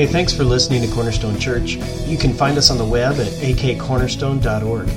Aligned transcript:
Hey, 0.00 0.06
thanks 0.06 0.32
for 0.32 0.44
listening 0.44 0.80
to 0.80 0.88
Cornerstone 0.94 1.38
Church. 1.38 1.72
You 2.06 2.16
can 2.16 2.32
find 2.32 2.56
us 2.56 2.70
on 2.70 2.78
the 2.78 2.86
web 2.86 3.20
at 3.20 3.26
akcornerstone.org. 3.26 4.88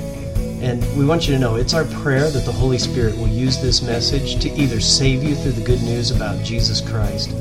And 0.62 0.96
we 0.96 1.04
want 1.04 1.28
you 1.28 1.34
to 1.34 1.38
know 1.38 1.56
it's 1.56 1.74
our 1.74 1.84
prayer 1.84 2.30
that 2.30 2.46
the 2.46 2.52
Holy 2.52 2.78
Spirit 2.78 3.14
will 3.18 3.28
use 3.28 3.60
this 3.60 3.82
message 3.82 4.40
to 4.40 4.50
either 4.52 4.80
save 4.80 5.22
you 5.22 5.34
through 5.34 5.52
the 5.52 5.62
good 5.62 5.82
news 5.82 6.10
about 6.10 6.42
Jesus 6.42 6.80
Christ, 6.80 7.32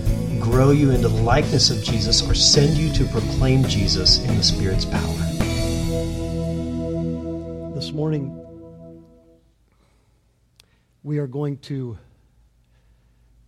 grow 0.42 0.72
you 0.72 0.92
into 0.92 1.08
the 1.08 1.22
likeness 1.22 1.70
of 1.70 1.82
Jesus, 1.82 2.22
or 2.30 2.34
send 2.34 2.76
you 2.76 2.92
to 2.96 3.06
proclaim 3.06 3.64
Jesus 3.64 4.22
in 4.26 4.36
the 4.36 4.44
Spirit's 4.44 4.84
power. 4.84 5.00
This 7.76 7.94
morning, 7.94 8.46
we 11.02 11.18
are 11.18 11.28
going 11.28 11.60
to 11.60 11.98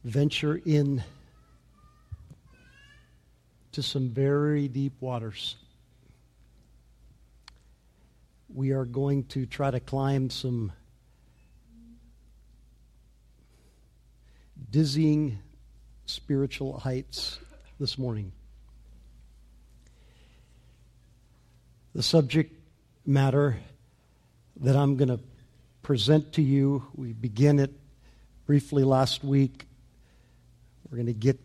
venture 0.05 0.61
in 0.65 1.03
to 3.75 3.83
some 3.83 4.07
very 4.07 4.69
deep 4.69 4.93
waters. 5.01 5.57
We 8.47 8.71
are 8.71 8.85
going 8.85 9.25
to 9.25 9.45
try 9.45 9.69
to 9.69 9.81
climb 9.81 10.29
some 10.29 10.71
dizzying 14.71 15.39
spiritual 16.05 16.79
heights 16.79 17.37
this 17.77 17.97
morning. 17.97 18.31
The 21.93 22.03
subject 22.03 22.57
matter 23.05 23.57
that 24.61 24.77
I'm 24.77 24.95
going 24.95 25.09
to 25.09 25.19
present 25.81 26.31
to 26.33 26.41
you, 26.41 26.85
we 26.95 27.11
begin 27.11 27.59
it 27.59 27.73
briefly 28.45 28.85
last 28.85 29.21
week. 29.21 29.65
We're 30.89 30.95
going 30.95 31.07
to 31.07 31.13
get 31.13 31.44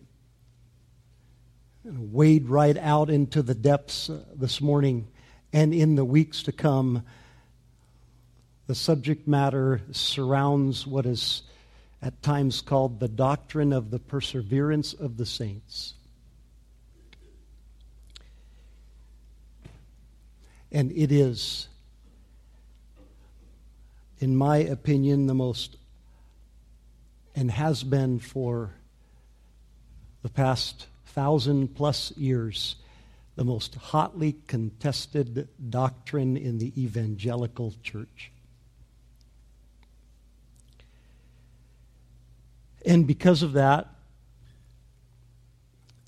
wade 1.99 2.49
right 2.49 2.77
out 2.77 3.11
into 3.11 3.43
the 3.43 3.55
depths 3.55 4.11
uh, 4.11 4.25
this 4.35 4.61
morning 4.61 5.09
and 5.53 5.75
in 5.75 5.97
the 5.97 6.05
weeks 6.05 6.43
to 6.45 6.53
come. 6.53 7.03
The 8.67 8.75
subject 8.75 9.27
matter 9.27 9.81
surrounds 9.91 10.87
what 10.87 11.07
is 11.07 11.43
at 12.03 12.23
times 12.23 12.61
called 12.61 13.01
the 13.01 13.09
doctrine 13.09 13.73
of 13.73 13.91
the 13.91 13.99
perseverance 13.99 14.93
of 14.93 15.17
the 15.17 15.27
saints. 15.27 15.95
And 20.73 20.93
it 20.93 21.11
is, 21.11 21.67
in 24.21 24.37
my 24.37 24.59
opinion, 24.59 25.27
the 25.27 25.35
most, 25.35 25.77
and 27.35 27.51
has 27.51 27.83
been 27.83 28.21
for 28.21 28.75
the 30.23 30.29
past 30.29 30.87
thousand 31.11 31.75
plus 31.75 32.17
years, 32.17 32.77
the 33.37 33.45
most 33.45 33.75
hotly 33.75 34.37
contested 34.47 35.49
doctrine 35.69 36.37
in 36.37 36.59
the 36.59 36.73
evangelical 36.81 37.75
church. 37.83 38.31
And 42.87 43.07
because 43.07 43.43
of 43.43 43.53
that, 43.53 43.89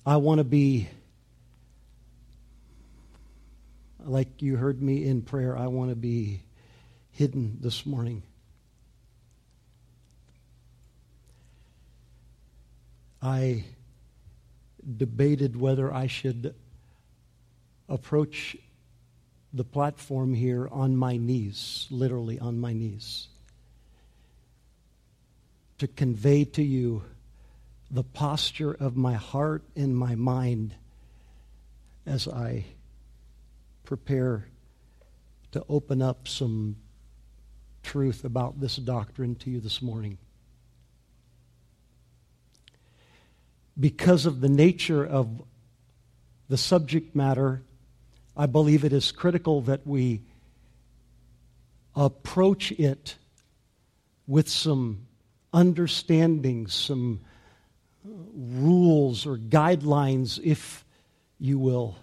I 0.05 0.17
want 0.17 0.39
to 0.39 0.43
be, 0.43 0.89
like 4.03 4.41
you 4.41 4.57
heard 4.57 4.81
me 4.81 5.05
in 5.05 5.21
prayer, 5.21 5.57
I 5.57 5.67
want 5.67 5.91
to 5.91 5.95
be 5.95 6.41
hidden 7.11 7.57
this 7.61 7.85
morning. 7.85 8.23
I 13.21 13.63
debated 14.97 15.55
whether 15.55 15.93
I 15.93 16.07
should 16.07 16.53
approach 17.89 18.55
the 19.53 19.63
platform 19.63 20.33
here 20.33 20.67
on 20.71 20.95
my 20.95 21.17
knees, 21.17 21.87
literally 21.91 22.39
on 22.39 22.59
my 22.59 22.73
knees, 22.73 23.27
to 25.77 25.87
convey 25.87 26.43
to 26.45 26.63
you 26.63 27.03
the 27.91 28.03
posture 28.03 28.73
of 28.73 28.95
my 28.95 29.13
heart 29.13 29.63
and 29.75 29.95
my 29.95 30.15
mind 30.15 30.73
as 32.05 32.27
I 32.27 32.65
prepare 33.83 34.47
to 35.51 35.63
open 35.69 36.01
up 36.01 36.27
some 36.27 36.77
truth 37.83 38.23
about 38.23 38.59
this 38.59 38.77
doctrine 38.77 39.35
to 39.35 39.51
you 39.51 39.59
this 39.59 39.81
morning. 39.81 40.17
Because 43.79 44.25
of 44.25 44.41
the 44.41 44.49
nature 44.49 45.05
of 45.05 45.41
the 46.49 46.57
subject 46.57 47.15
matter, 47.15 47.63
I 48.35 48.45
believe 48.45 48.83
it 48.83 48.93
is 48.93 49.11
critical 49.11 49.61
that 49.61 49.85
we 49.85 50.21
approach 51.95 52.71
it 52.71 53.15
with 54.27 54.49
some 54.49 55.07
understanding, 55.53 56.67
some 56.67 57.21
rules 58.03 59.25
or 59.25 59.37
guidelines, 59.37 60.39
if 60.43 60.83
you 61.39 61.59
will, 61.59 61.95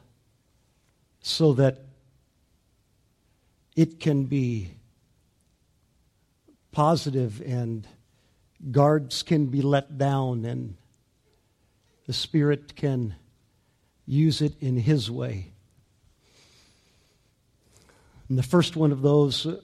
so 1.20 1.52
that 1.54 1.84
it 3.76 4.00
can 4.00 4.24
be 4.24 4.68
positive 6.72 7.42
and 7.44 7.86
guards 8.70 9.22
can 9.22 9.46
be 9.46 9.62
let 9.62 9.98
down 9.98 10.44
and 10.44 10.76
the 12.10 12.14
Spirit 12.14 12.74
can 12.74 13.14
use 14.04 14.42
it 14.42 14.60
in 14.60 14.76
His 14.76 15.08
way. 15.08 15.52
And 18.28 18.36
the 18.36 18.42
first 18.42 18.74
one 18.74 18.90
of 18.90 19.00
those 19.00 19.46
uh, 19.46 19.60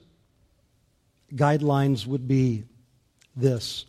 guidelines 1.33 2.07
would 2.07 2.25
be 2.25 2.63
this. 3.35 3.83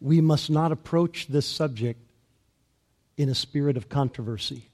We 0.00 0.20
must 0.20 0.50
not 0.50 0.72
approach 0.72 1.28
this 1.28 1.46
subject 1.46 2.00
in 3.16 3.28
a 3.28 3.34
spirit 3.36 3.76
of 3.76 3.88
controversy. 3.88 4.70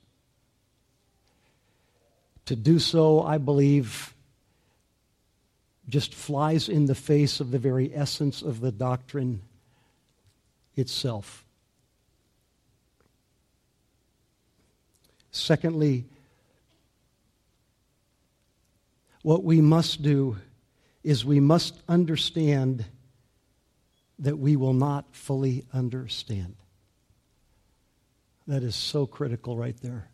To 2.47 2.57
do 2.57 2.79
so, 2.79 3.21
I 3.21 3.37
believe, 3.37 4.15
just 5.91 6.15
flies 6.15 6.69
in 6.69 6.87
the 6.87 6.95
face 6.95 7.41
of 7.41 7.51
the 7.51 7.59
very 7.59 7.95
essence 7.95 8.43
of 8.43 8.61
the 8.61 8.73
doctrine 8.73 9.43
itself. 10.77 11.45
Secondly, 15.31 16.05
what 19.23 19.45
we 19.45 19.61
must 19.61 20.03
do 20.03 20.37
is 21.05 21.25
we 21.25 21.41
must 21.41 21.75
understand 21.89 22.85
that 24.19 24.39
we 24.39 24.57
will 24.57 24.75
not 24.75 25.05
fully 25.13 25.65
understand. 25.73 26.55
That 28.47 28.63
is 28.63 28.75
so 28.75 29.07
critical 29.07 29.57
right 29.57 29.77
there. 29.83 30.09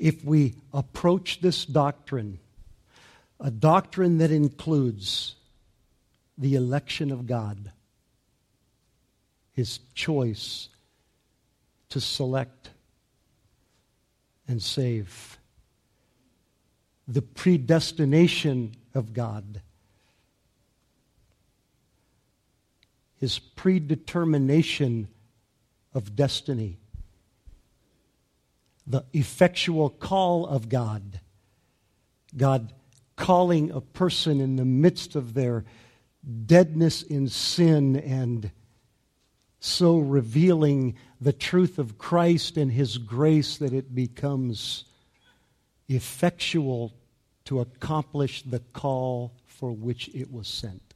If 0.00 0.24
we 0.24 0.54
approach 0.72 1.42
this 1.42 1.66
doctrine, 1.66 2.40
a 3.38 3.50
doctrine 3.50 4.16
that 4.18 4.30
includes 4.30 5.34
the 6.38 6.54
election 6.54 7.12
of 7.12 7.26
God, 7.26 7.70
his 9.52 9.78
choice 9.94 10.70
to 11.90 12.00
select 12.00 12.70
and 14.48 14.62
save, 14.62 15.38
the 17.06 17.22
predestination 17.22 18.74
of 18.94 19.12
God, 19.12 19.60
his 23.18 23.38
predetermination 23.38 25.08
of 25.92 26.16
destiny 26.16 26.79
the 28.90 29.04
effectual 29.12 29.88
call 29.88 30.46
of 30.46 30.68
God. 30.68 31.20
God 32.36 32.72
calling 33.16 33.70
a 33.70 33.80
person 33.80 34.40
in 34.40 34.56
the 34.56 34.64
midst 34.64 35.14
of 35.14 35.34
their 35.34 35.64
deadness 36.46 37.02
in 37.02 37.28
sin 37.28 37.96
and 37.96 38.50
so 39.60 39.98
revealing 39.98 40.96
the 41.20 41.32
truth 41.32 41.78
of 41.78 41.98
Christ 41.98 42.56
and 42.56 42.72
His 42.72 42.98
grace 42.98 43.58
that 43.58 43.72
it 43.72 43.94
becomes 43.94 44.84
effectual 45.88 46.94
to 47.44 47.60
accomplish 47.60 48.42
the 48.42 48.60
call 48.72 49.34
for 49.46 49.70
which 49.70 50.08
it 50.14 50.32
was 50.32 50.48
sent. 50.48 50.94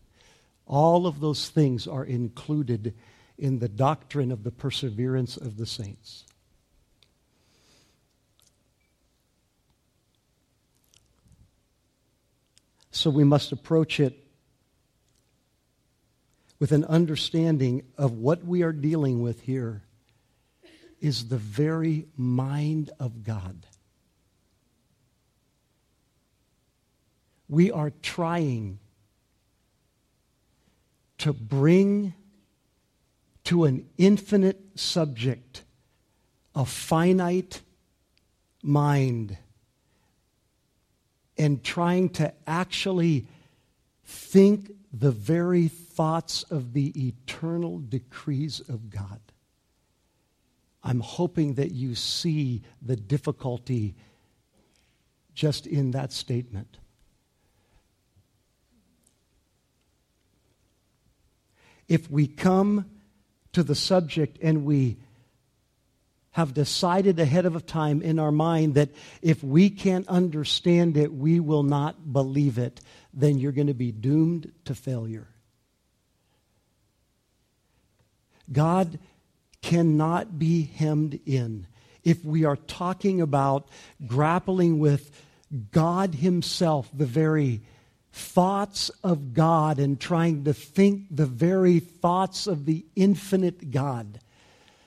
All 0.67 1.07
of 1.07 1.21
those 1.21 1.49
things 1.49 1.87
are 1.87 2.05
included 2.05 2.95
in 3.39 3.59
the 3.59 3.69
doctrine 3.69 4.33
of 4.33 4.45
the 4.45 4.51
perseverance 4.51 5.37
of 5.37 5.59
the 5.59 5.67
saints. 5.67 6.25
So 12.95 13.11
we 13.11 13.25
must 13.25 13.51
approach 13.51 13.99
it 13.99 14.25
with 16.61 16.71
an 16.71 16.85
understanding 16.85 17.83
of 17.99 18.13
what 18.13 18.45
we 18.45 18.63
are 18.63 18.73
dealing 18.73 19.21
with 19.21 19.43
here 19.43 19.83
is 21.01 21.27
the 21.27 21.37
very 21.37 22.07
mind 22.17 22.93
of 23.01 23.25
God. 23.25 23.67
We 27.49 27.73
are 27.73 27.91
trying 28.01 28.79
to 31.19 31.33
bring 31.33 32.15
to 33.43 33.65
an 33.65 33.89
infinite 33.99 34.61
subject 34.77 35.65
a 36.55 36.65
finite 36.65 37.61
mind 38.63 39.37
and 41.37 41.63
trying 41.63 42.09
to 42.11 42.33
actually 42.47 43.27
think 44.05 44.71
the 44.93 45.11
very 45.11 45.69
thoughts 45.69 46.45
of 46.45 46.73
the 46.73 47.09
eternal 47.09 47.79
decrees 47.79 48.61
of 48.69 48.91
God. 48.91 49.21
I'm 50.83 51.01
hoping 51.01 51.55
that 51.55 51.73
you 51.73 51.95
see 51.95 52.63
the 52.83 52.97
difficulty 52.97 53.95
just 55.35 55.67
in 55.67 55.93
that 55.93 56.13
statement. 56.13 56.79
If 61.89 62.11
we 62.11 62.27
come 62.27 62.87
to 63.53 63.63
the 63.63 63.75
subject 63.75 64.39
and 64.43 64.65
we 64.65 64.99
have 66.35 66.53
decided 66.53 67.21
ahead 67.21 67.47
of 67.47 67.65
time 67.65 68.03
in 68.03 68.19
our 68.19 68.33
mind 68.33 68.75
that 68.75 68.89
if 69.23 69.45
we 69.45 69.71
can't 69.71 70.09
understand 70.09 70.97
it, 70.97 71.13
we 71.13 71.39
will 71.39 71.63
not 71.63 72.13
believe 72.13 72.59
it, 72.59 72.81
then 73.13 73.39
you're 73.39 73.53
going 73.53 73.69
to 73.69 73.73
be 73.73 73.93
doomed 73.93 74.51
to 74.65 74.75
failure. 74.75 75.29
God 78.51 78.99
cannot 79.63 80.37
be 80.37 80.65
hemmed 80.65 81.21
in. 81.25 81.69
If 82.03 82.25
we 82.25 82.45
are 82.45 82.57
talking 82.57 83.21
about 83.21 83.69
grappling 84.05 84.81
with 84.81 85.13
God 85.71 86.17
Himself, 86.17 86.91
the 86.93 87.07
very 87.07 87.63
thoughts 88.13 88.91
of 89.05 89.35
God, 89.35 89.79
and 89.79 90.01
trying 90.01 90.43
to 90.45 90.53
think 90.53 91.07
the 91.13 91.27
very 91.27 91.79
thoughts 91.79 92.49
of 92.49 92.65
the 92.65 92.85
infinite 92.97 93.71
God, 93.71 94.19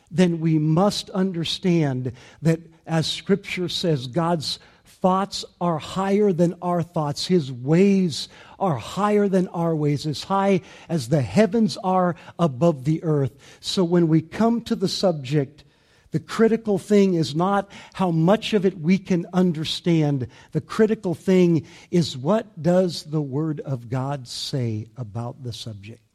then 0.10 0.40
we 0.40 0.58
must 0.58 1.10
understand 1.10 2.14
that, 2.42 2.60
as 2.86 3.08
Scripture 3.08 3.70
says, 3.70 4.08
God's 4.08 4.60
thoughts 4.86 5.46
are 5.62 5.78
higher 5.78 6.32
than 6.34 6.56
our 6.62 6.82
thoughts. 6.82 7.28
His 7.28 7.52
ways 7.52 8.30
are 8.60 8.78
higher 8.78 9.28
than 9.28 9.48
our 9.50 9.76
ways, 9.76 10.08
as 10.08 10.24
high 10.24 10.62
as 10.90 11.10
the 11.10 11.22
heavens 11.22 11.78
are 11.84 12.16
above 12.40 12.86
the 12.86 13.04
earth. 13.04 13.32
So 13.60 13.84
when 13.84 14.08
we 14.08 14.22
come 14.22 14.62
to 14.62 14.76
the 14.76 14.88
subject, 14.88 15.64
the 16.12 16.20
critical 16.20 16.80
thing 16.80 17.14
is 17.14 17.36
not 17.36 17.72
how 17.94 18.12
much 18.12 18.54
of 18.54 18.66
it 18.66 18.80
we 18.80 18.98
can 18.98 19.26
understand. 19.34 20.28
The 20.52 20.62
critical 20.62 21.14
thing 21.14 21.68
is 21.92 22.18
what 22.18 22.62
does 22.62 23.04
the 23.04 23.22
Word 23.22 23.60
of 23.60 23.90
God 23.90 24.28
say 24.28 24.88
about 24.96 25.44
the 25.44 25.54
subject? 25.54 26.07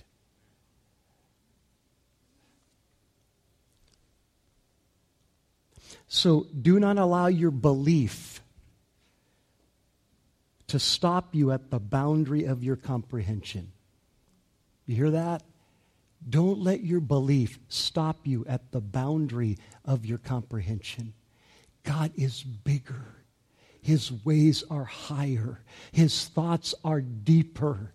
So 6.14 6.46
do 6.60 6.78
not 6.78 6.98
allow 6.98 7.28
your 7.28 7.50
belief 7.50 8.42
to 10.66 10.78
stop 10.78 11.34
you 11.34 11.50
at 11.52 11.70
the 11.70 11.80
boundary 11.80 12.44
of 12.44 12.62
your 12.62 12.76
comprehension. 12.76 13.72
You 14.84 14.94
hear 14.94 15.10
that? 15.12 15.42
Don't 16.28 16.58
let 16.58 16.84
your 16.84 17.00
belief 17.00 17.58
stop 17.70 18.26
you 18.26 18.44
at 18.46 18.72
the 18.72 18.80
boundary 18.82 19.56
of 19.86 20.04
your 20.04 20.18
comprehension. 20.18 21.14
God 21.82 22.12
is 22.14 22.42
bigger. 22.42 23.06
His 23.80 24.12
ways 24.22 24.64
are 24.68 24.84
higher. 24.84 25.62
His 25.92 26.26
thoughts 26.28 26.74
are 26.84 27.00
deeper. 27.00 27.94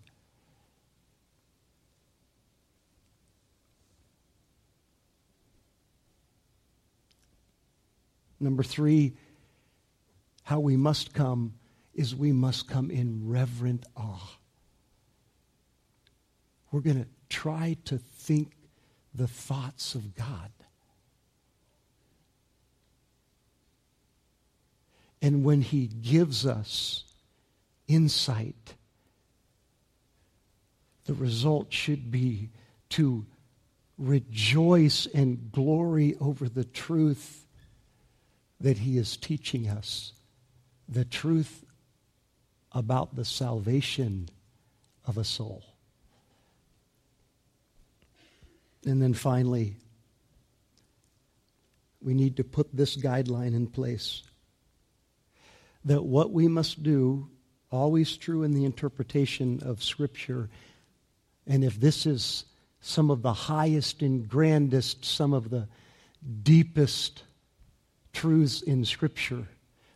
Number 8.40 8.64
three, 8.64 9.14
how 10.44 10.60
we 10.60 10.78
must 10.78 11.14
come 11.14 11.54
is 11.94 12.16
we 12.16 12.32
must 12.32 12.68
come 12.70 12.92
in 12.92 13.28
reverent 13.28 13.86
awe. 13.96 14.38
We're 16.72 16.82
going 16.82 17.04
to 17.04 17.10
try 17.30 17.78
to 17.86 17.98
think 17.98 18.54
the 19.14 19.28
thoughts 19.28 19.96
of 19.96 20.16
God. 20.16 20.52
And 25.22 25.44
when 25.44 25.62
He 25.62 25.88
gives 25.88 26.46
us 26.46 27.04
insight, 27.88 28.76
the 31.06 31.16
result 31.16 31.74
should 31.74 32.12
be 32.12 32.52
to 32.90 33.26
rejoice 33.98 35.08
and 35.08 35.52
glory 35.52 36.16
over 36.20 36.48
the 36.48 36.66
truth 36.66 37.47
that 38.60 38.80
He 38.80 38.98
is 38.98 39.18
teaching 39.18 39.68
us, 39.68 40.14
the 40.88 41.06
truth 41.06 41.64
about 42.72 43.16
the 43.16 43.26
salvation 43.26 44.30
of 45.06 45.18
a 45.18 45.24
soul. 45.24 45.64
And 48.86 49.02
then 49.02 49.14
finally, 49.14 49.76
we 52.02 52.14
need 52.14 52.38
to 52.38 52.44
put 52.44 52.76
this 52.76 52.96
guideline 52.96 53.56
in 53.56 53.68
place 53.68 54.24
that 55.86 56.04
what 56.04 56.32
we 56.32 56.48
must 56.48 56.84
do, 56.84 57.30
always 57.72 58.18
true 58.18 58.44
in 58.44 58.54
the 58.54 58.66
interpretation 58.66 59.62
of 59.64 59.84
Scripture, 59.84 60.50
and 61.46 61.64
if 61.64 61.80
this 61.80 62.06
is 62.06 62.46
some 62.82 63.10
of 63.10 63.22
the 63.22 63.34
highest 63.34 64.02
and 64.02 64.28
grandest, 64.28 65.06
some 65.06 65.34
of 65.34 65.50
the 65.50 65.68
deepest 66.44 67.24
truths 68.18 68.64
in 68.64 68.84
Scripture 68.84 69.48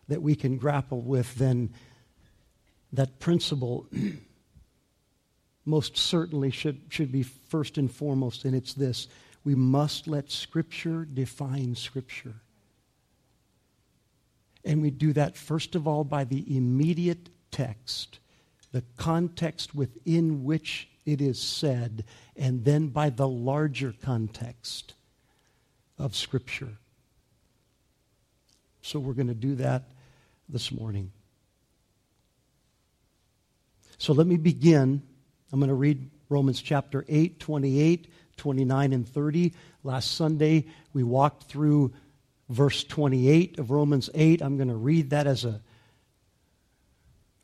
that 0.07 0.21
we 0.21 0.35
can 0.35 0.56
grapple 0.57 1.01
with, 1.01 1.33
then 1.35 1.73
that 2.94 3.19
principle 3.19 3.88
most 5.65 5.98
certainly 5.98 6.51
should, 6.51 6.79
should 6.89 7.12
be 7.12 7.24
first 7.24 7.79
and 7.79 7.91
foremost, 7.91 8.46
and 8.46 8.55
it's 8.55 8.75
this 8.75 9.07
we 9.43 9.55
must 9.55 10.07
let 10.07 10.29
Scripture 10.29 11.03
define 11.12 11.74
Scripture. 11.74 12.36
And 14.63 14.84
we 14.84 14.91
do 14.91 15.13
that, 15.13 15.36
first 15.36 15.74
of 15.74 15.88
all, 15.88 16.03
by 16.03 16.24
the 16.24 16.55
immediate 16.55 17.29
text, 17.50 18.19
the 18.72 18.84
context 18.98 19.74
within 19.74 20.43
which 20.43 20.88
it 21.07 21.22
is 21.22 21.41
said, 21.41 22.03
and 22.36 22.63
then 22.65 22.89
by 22.89 23.10
the 23.10 23.27
larger 23.27 23.96
context 24.00 24.93
of 25.98 26.15
Scripture. 26.15 26.77
So 28.81 29.00
we're 29.00 29.13
going 29.13 29.27
to 29.27 29.33
do 29.33 29.55
that 29.55 29.91
this 30.50 30.71
morning. 30.71 31.11
So 33.97 34.13
let 34.13 34.25
me 34.25 34.38
begin. 34.38 35.01
I'm 35.51 35.59
going 35.59 35.69
to 35.69 35.75
read 35.75 36.09
Romans 36.29 36.61
chapter 36.61 37.05
8, 37.07 37.39
28, 37.39 38.11
29, 38.38 38.93
and 38.93 39.07
30. 39.07 39.53
Last 39.83 40.15
Sunday, 40.15 40.65
we 40.93 41.03
walked 41.03 41.43
through 41.43 41.93
verse 42.50 42.83
28 42.83 43.59
of 43.59 43.69
Romans 43.69 44.09
8. 44.13 44.41
I'm 44.41 44.57
going 44.57 44.69
to 44.69 44.75
read 44.75 45.11
that 45.11 45.27
as 45.27 45.45
a 45.45 45.61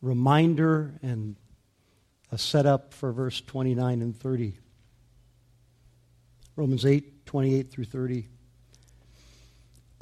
reminder 0.01 0.93
and 1.01 1.35
a 2.31 2.37
setup 2.37 2.93
for 2.93 3.11
verse 3.11 3.39
29 3.41 4.01
and 4.01 4.15
30. 4.15 4.57
Romans 6.55 6.85
8, 6.85 7.25
28 7.25 7.71
through 7.71 7.85
30. 7.85 8.27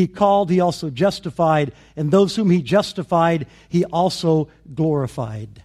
he 0.00 0.08
called, 0.08 0.50
he 0.50 0.60
also 0.60 0.88
justified. 0.88 1.72
And 1.94 2.10
those 2.10 2.34
whom 2.34 2.50
he 2.50 2.62
justified, 2.62 3.46
he 3.68 3.84
also 3.84 4.48
glorified. 4.74 5.62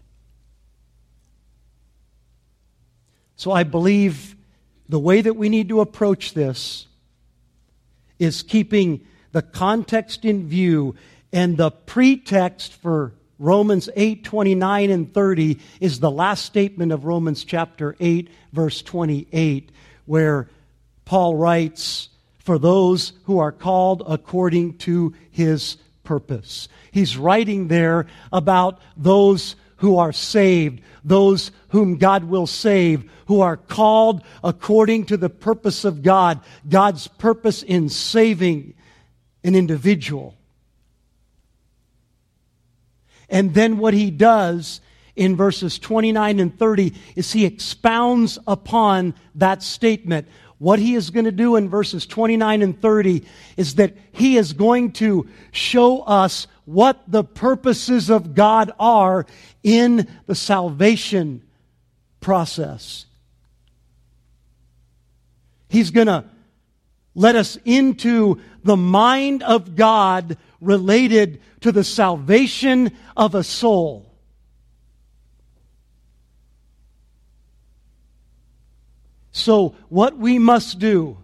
So 3.38 3.52
I 3.52 3.64
believe 3.64 4.36
the 4.90 5.00
way 5.00 5.22
that 5.22 5.36
we 5.36 5.48
need 5.48 5.70
to 5.70 5.80
approach 5.80 6.34
this 6.34 6.88
is 8.20 8.44
keeping 8.44 9.06
the 9.32 9.42
context 9.42 10.26
in 10.26 10.48
view 10.48 10.96
and 11.32 11.58
the 11.58 11.72
pretext 11.72 12.74
for 12.74 13.14
Romans 13.40 13.90
8, 13.96 14.24
29 14.24 14.90
and 14.90 15.14
30 15.14 15.60
is 15.80 16.00
the 16.00 16.12
last 16.12 16.46
statement 16.46 16.92
of 16.92 17.06
Romans 17.06 17.44
chapter 17.46 17.96
8, 18.00 18.30
verse 18.52 18.82
28, 18.82 19.72
where 20.06 20.50
Paul 21.06 21.36
writes, 21.36 22.10
For 22.46 22.60
those 22.60 23.14
who 23.24 23.40
are 23.40 23.52
called 23.52 24.04
according 24.06 24.78
to 24.78 25.16
his 25.32 25.78
purpose. 26.04 26.70
He's 26.92 27.18
writing 27.18 27.70
there 27.70 28.06
about 28.32 28.80
those 28.96 29.56
who 29.78 29.98
are 29.98 30.14
saved, 30.14 30.82
those 31.04 31.50
whom 31.70 31.98
God 31.98 32.26
will 32.26 32.46
save, 32.46 33.10
who 33.26 33.42
are 33.42 33.58
called 33.58 34.24
according 34.44 35.08
to 35.08 35.18
the 35.18 35.30
purpose 35.30 35.86
of 35.86 36.04
God, 36.04 36.40
God's 36.70 37.08
purpose 37.08 37.64
in 37.64 37.90
saving 37.90 38.76
an 39.44 39.56
individual. 39.56 40.38
And 43.28 43.56
then 43.56 43.80
what 43.80 43.96
he 43.96 44.12
does 44.12 44.82
in 45.16 45.36
verses 45.36 45.80
29 45.80 46.40
and 46.40 46.60
30 46.60 46.94
is 47.16 47.34
he 47.34 47.44
expounds 47.44 48.38
upon 48.46 49.16
that 49.34 49.64
statement. 49.64 50.28
What 50.58 50.80
he 50.80 50.96
is 50.96 51.10
going 51.10 51.26
to 51.26 51.32
do 51.32 51.58
in 51.58 51.70
verses 51.70 52.06
29 52.06 52.62
and 52.62 52.82
30 52.82 53.26
is 53.58 53.76
that 53.76 53.94
he 54.12 54.38
is 54.38 54.54
going 54.54 54.94
to 54.94 55.28
show 55.52 56.02
us 56.02 56.48
what 56.64 57.02
the 57.08 57.24
purposes 57.24 58.10
of 58.10 58.34
God 58.34 58.72
are 58.80 59.26
in 59.64 60.08
the 60.26 60.36
salvation 60.36 61.44
process. 62.22 63.06
He's 65.70 65.92
going 65.92 66.08
to 66.08 66.26
let 67.16 67.36
us 67.36 67.58
into 67.66 68.40
the 68.64 68.78
mind 68.78 69.44
of 69.44 69.76
God 69.76 70.38
related 70.62 71.42
to 71.62 71.72
the 71.72 71.84
salvation 71.84 72.92
of 73.16 73.36
a 73.36 73.44
soul. 73.44 74.15
So, 79.36 79.76
what 79.90 80.18
we 80.18 80.40
must 80.40 80.80
do, 80.80 81.18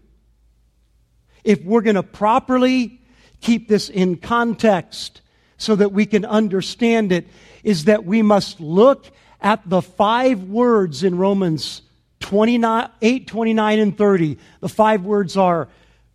if 1.45 1.63
we're 1.63 1.79
going 1.79 1.95
to 1.95 2.03
properly 2.03 2.99
keep 3.39 3.69
this 3.69 3.87
in 3.87 4.17
context 4.17 5.21
so 5.55 5.77
that 5.77 5.93
we 5.93 6.05
can 6.05 6.25
understand 6.25 7.13
it, 7.13 7.25
is 7.63 7.85
that 7.85 8.03
we 8.03 8.21
must 8.21 8.59
look 8.59 9.05
at 9.39 9.61
the 9.65 9.81
five 9.81 10.43
words 10.43 11.05
in 11.05 11.17
Romans 11.17 11.83
29, 12.19 12.89
8, 13.01 13.27
29, 13.27 13.79
and 13.79 13.97
30. 13.97 14.37
The 14.59 14.67
five 14.67 15.05
words 15.05 15.37
are 15.37 15.69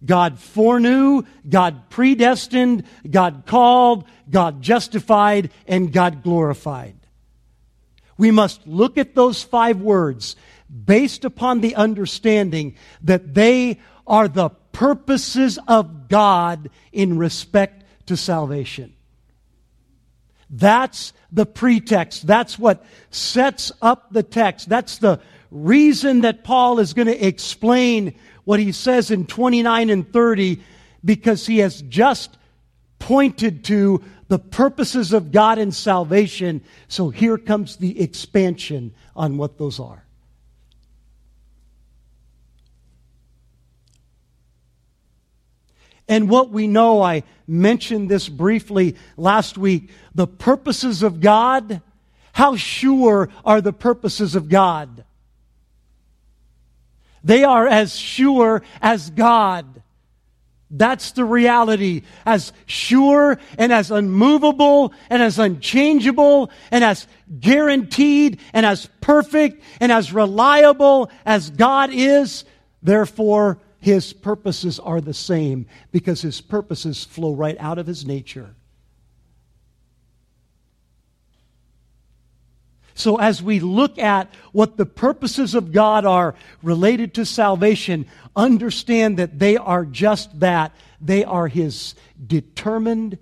God 0.05 0.39
foreknew, 0.39 1.23
God 1.49 1.89
predestined, 1.89 2.85
God 3.09 3.45
called, 3.47 4.05
God 4.29 4.61
justified, 4.61 5.51
and 5.67 5.91
God 5.91 6.23
glorified. 6.23 6.97
We 8.19 8.31
must 8.31 8.67
look 8.67 8.99
at 8.99 9.15
those 9.15 9.43
five 9.43 9.81
words 9.81 10.37
based 10.85 11.25
upon 11.25 11.61
the 11.61 11.75
understanding 11.75 12.77
that 13.03 13.35
they 13.35 13.81
are 14.07 14.29
the 14.29 14.51
purposes 14.73 15.59
of 15.67 16.09
God 16.09 16.71
in 16.93 17.19
respect 17.19 17.85
to 18.07 18.17
salvation. 18.17 18.95
That's 20.51 21.13
the 21.33 21.47
pretext. 21.47 22.27
That's 22.27 22.59
what 22.59 22.85
sets 23.11 23.73
up 23.83 24.13
the 24.13 24.23
text. 24.23 24.69
That's 24.69 24.99
the 24.99 25.21
reason 25.51 26.21
that 26.21 26.45
Paul 26.45 26.79
is 26.79 26.95
going 26.95 27.09
to 27.09 27.27
explain 27.27 28.15
what 28.45 28.61
he 28.61 28.73
says 28.73 29.11
in 29.11 29.27
29 29.27 29.91
and 29.91 30.13
30 30.13 30.61
because 31.05 31.47
he 31.47 31.59
has 31.59 31.83
just 31.83 32.37
pointed 32.99 33.65
to 33.65 34.03
the 34.29 34.39
purposes 34.39 35.13
of 35.13 35.33
God 35.33 35.59
in 35.59 35.73
salvation. 35.73 36.63
So 36.89 37.11
here 37.11 37.39
comes 37.39 37.77
the 37.77 38.01
expansion 38.01 38.95
on 39.15 39.37
what 39.37 39.59
those 39.59 39.81
are. 39.81 40.06
And 46.09 46.29
what 46.29 46.51
we 46.51 46.67
know, 46.69 47.03
I 47.03 47.25
mentioned 47.47 48.09
this 48.09 48.29
briefly 48.29 48.97
last 49.17 49.59
week, 49.59 49.91
the 50.15 50.27
purposes 50.27 51.03
of 51.03 51.21
God. 51.21 51.83
How 52.33 52.55
sure 52.57 53.31
are 53.45 53.61
the 53.61 53.73
purposes 53.73 54.35
of 54.35 54.49
God? 54.49 55.05
They 57.25 57.43
are 57.43 57.67
as 57.67 57.97
sure 57.97 58.63
as 58.81 59.11
God. 59.11 59.83
That's 60.71 61.13
the 61.13 61.25
reality. 61.25 62.03
As 62.25 62.53
sure 62.67 63.39
and 63.59 63.73
as 63.73 63.91
unmovable 63.91 64.93
and 65.11 65.23
as 65.23 65.39
unchangeable 65.39 66.51
and 66.71 66.85
as 66.85 67.07
guaranteed 67.41 68.41
and 68.53 68.67
as 68.67 68.89
perfect 69.01 69.63
and 69.81 69.91
as 69.91 70.13
reliable 70.13 71.11
as 71.25 71.51
God 71.51 71.91
is, 71.93 72.45
therefore, 72.83 73.59
his 73.81 74.13
purposes 74.13 74.79
are 74.79 75.01
the 75.01 75.15
same 75.15 75.67
because 75.93 76.23
his 76.23 76.41
purposes 76.41 77.05
flow 77.05 77.35
right 77.35 77.57
out 77.59 77.79
of 77.79 77.87
his 77.87 78.07
nature. 78.07 78.55
So, 82.97 83.19
as 83.19 83.43
we 83.43 83.61
look 83.61 83.99
at 83.99 84.33
what 84.53 84.79
the 84.79 84.87
purposes 84.87 85.55
of 85.55 85.71
God 85.71 86.07
are 86.07 86.35
related 86.63 87.13
to 87.15 87.27
salvation, 87.27 88.07
understand 88.35 89.19
that 89.19 89.39
they 89.39 89.59
are 89.59 89.85
just 89.85 90.41
that. 90.41 90.75
They 90.99 91.23
are 91.23 91.47
His 91.47 91.95
determined 92.27 93.19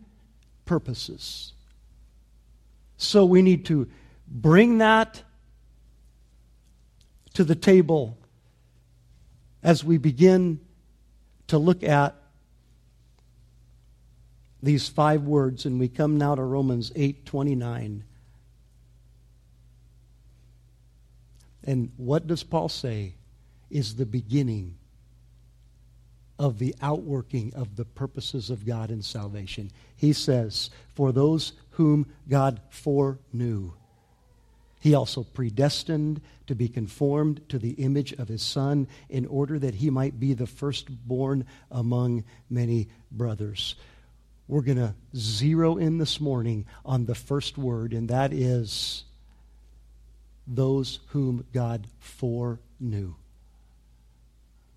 purposes. 0.65 1.55
So, 2.99 3.25
we 3.25 3.43
need 3.43 3.65
to 3.67 3.89
bring 4.29 4.79
that 4.79 5.25
to 7.33 7.43
the 7.43 7.57
table 7.57 8.17
as 9.65 9.83
we 9.83 9.99
begin 9.99 10.61
to 11.49 11.59
look 11.59 11.83
at 11.83 12.15
these 14.63 14.89
five 14.89 15.23
words 15.23 15.67
and 15.67 15.81
we 15.81 15.89
come 15.89 16.17
now 16.19 16.35
to 16.35 16.43
Romans 16.43 16.91
8:29 16.91 18.03
And 21.65 21.91
what 21.97 22.27
does 22.27 22.43
Paul 22.43 22.69
say 22.69 23.15
is 23.71 23.97
the 23.97 24.07
beginning 24.07 24.77
of 26.39 26.59
the 26.59 26.75
outworking 26.83 27.55
of 27.55 27.77
the 27.77 27.87
purposes 27.87 28.51
of 28.51 28.67
God 28.67 28.91
in 28.91 29.01
salvation? 29.03 29.71
He 29.97 30.13
says, 30.13 30.69
For 30.95 31.11
those 31.11 31.55
whom 31.71 32.07
God 32.29 32.61
foreknew, 32.69 33.73
he 34.85 34.93
also 34.93 35.23
predestined 35.23 36.21
to 36.47 36.55
be 36.55 36.69
conformed 36.69 37.41
to 37.49 37.59
the 37.59 37.71
image 37.71 38.13
of 38.13 38.29
his 38.29 38.43
Son 38.43 38.87
in 39.09 39.25
order 39.25 39.59
that 39.59 39.77
he 39.77 39.89
might 39.89 40.21
be 40.21 40.35
the 40.35 40.47
firstborn 40.47 41.47
among 41.71 42.23
many 42.51 42.89
brothers. 43.11 43.77
We're 44.47 44.61
going 44.61 44.77
to 44.77 44.95
zero 45.17 45.79
in 45.79 45.97
this 45.97 46.21
morning 46.21 46.67
on 46.85 47.07
the 47.07 47.15
first 47.15 47.57
word, 47.57 47.95
and 47.95 48.11
that 48.11 48.35
is 48.35 49.05
those 50.47 50.99
whom 51.07 51.47
God 51.55 51.87
foreknew. 51.99 53.15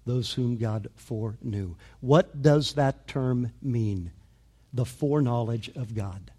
Those 0.06 0.32
whom 0.32 0.56
God 0.56 0.88
foreknew. 0.96 1.76
What 2.00 2.42
does 2.42 2.76
that 2.76 3.10
term 3.10 3.52
mean? 3.62 4.12
The 4.72 4.86
foreknowledge 4.86 5.70
of 5.76 5.94
God. 5.94 6.32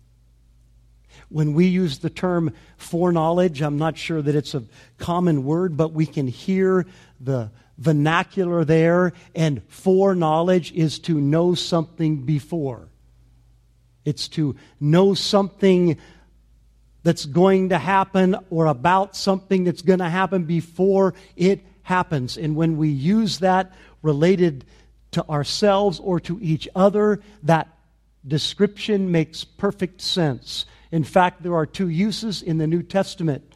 When 1.29 1.55
we 1.55 1.67
use 1.67 1.99
the 1.99 2.11
term 2.11 2.53
foreknowledge, 2.77 3.61
I'm 3.63 3.79
not 3.79 3.97
sure 3.99 4.23
that 4.23 4.35
it's 4.35 4.55
a 4.55 4.65
common 4.99 5.45
word, 5.45 5.77
but 5.77 5.93
we 5.93 6.07
can 6.07 6.27
hear 6.27 6.87
the 7.21 7.51
vernacular 7.79 8.65
there, 8.65 9.13
and 9.35 9.63
foreknowledge 9.69 10.73
is 10.73 10.99
to 11.01 11.21
know 11.21 11.55
something 11.55 12.25
before. 12.25 12.89
It's 14.05 14.29
to 14.29 14.57
know 14.81 15.15
something 15.15 15.99
that's 17.03 17.25
going 17.25 17.69
to 17.69 17.79
happen 17.79 18.37
or 18.51 18.67
about 18.67 19.17
something 19.17 19.65
that's 19.65 19.83
going 19.83 20.01
to 20.01 20.09
happen 20.09 20.45
before 20.45 21.15
it 21.37 21.61
happens. 21.83 22.37
And 22.37 22.57
when 22.57 22.77
we 22.77 22.89
use 22.89 23.39
that 23.39 23.73
related 24.03 24.65
to 25.13 25.27
ourselves 25.29 26.01
or 26.01 26.21
to 26.21 26.39
each 26.43 26.69
other, 26.75 27.21
that 27.45 27.69
description 28.27 29.11
makes 29.11 29.45
perfect 29.45 30.01
sense. 30.01 30.67
In 30.91 31.05
fact, 31.05 31.43
there 31.43 31.55
are 31.55 31.67
two 31.67 31.89
uses 31.89 32.43
in 32.43 32.59
the 32.59 32.67
New 32.67 32.83
Testament 32.83 33.55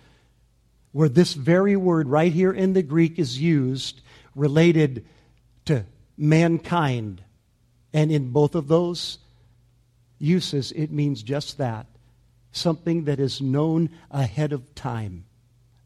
where 0.92 1.08
this 1.08 1.32
very 1.32 1.76
word 1.76 2.08
right 2.08 2.32
here 2.32 2.52
in 2.52 2.74
the 2.74 2.82
Greek 2.82 3.18
is 3.18 3.40
used 3.40 4.02
related 4.34 5.06
to 5.64 5.84
mankind. 6.16 7.22
And 7.92 8.12
in 8.12 8.30
both 8.30 8.54
of 8.54 8.68
those 8.68 9.18
uses, 10.18 10.72
it 10.72 10.90
means 10.90 11.22
just 11.22 11.58
that 11.58 11.86
something 12.52 13.04
that 13.04 13.18
is 13.18 13.40
known 13.40 13.90
ahead 14.10 14.52
of 14.52 14.74
time, 14.74 15.24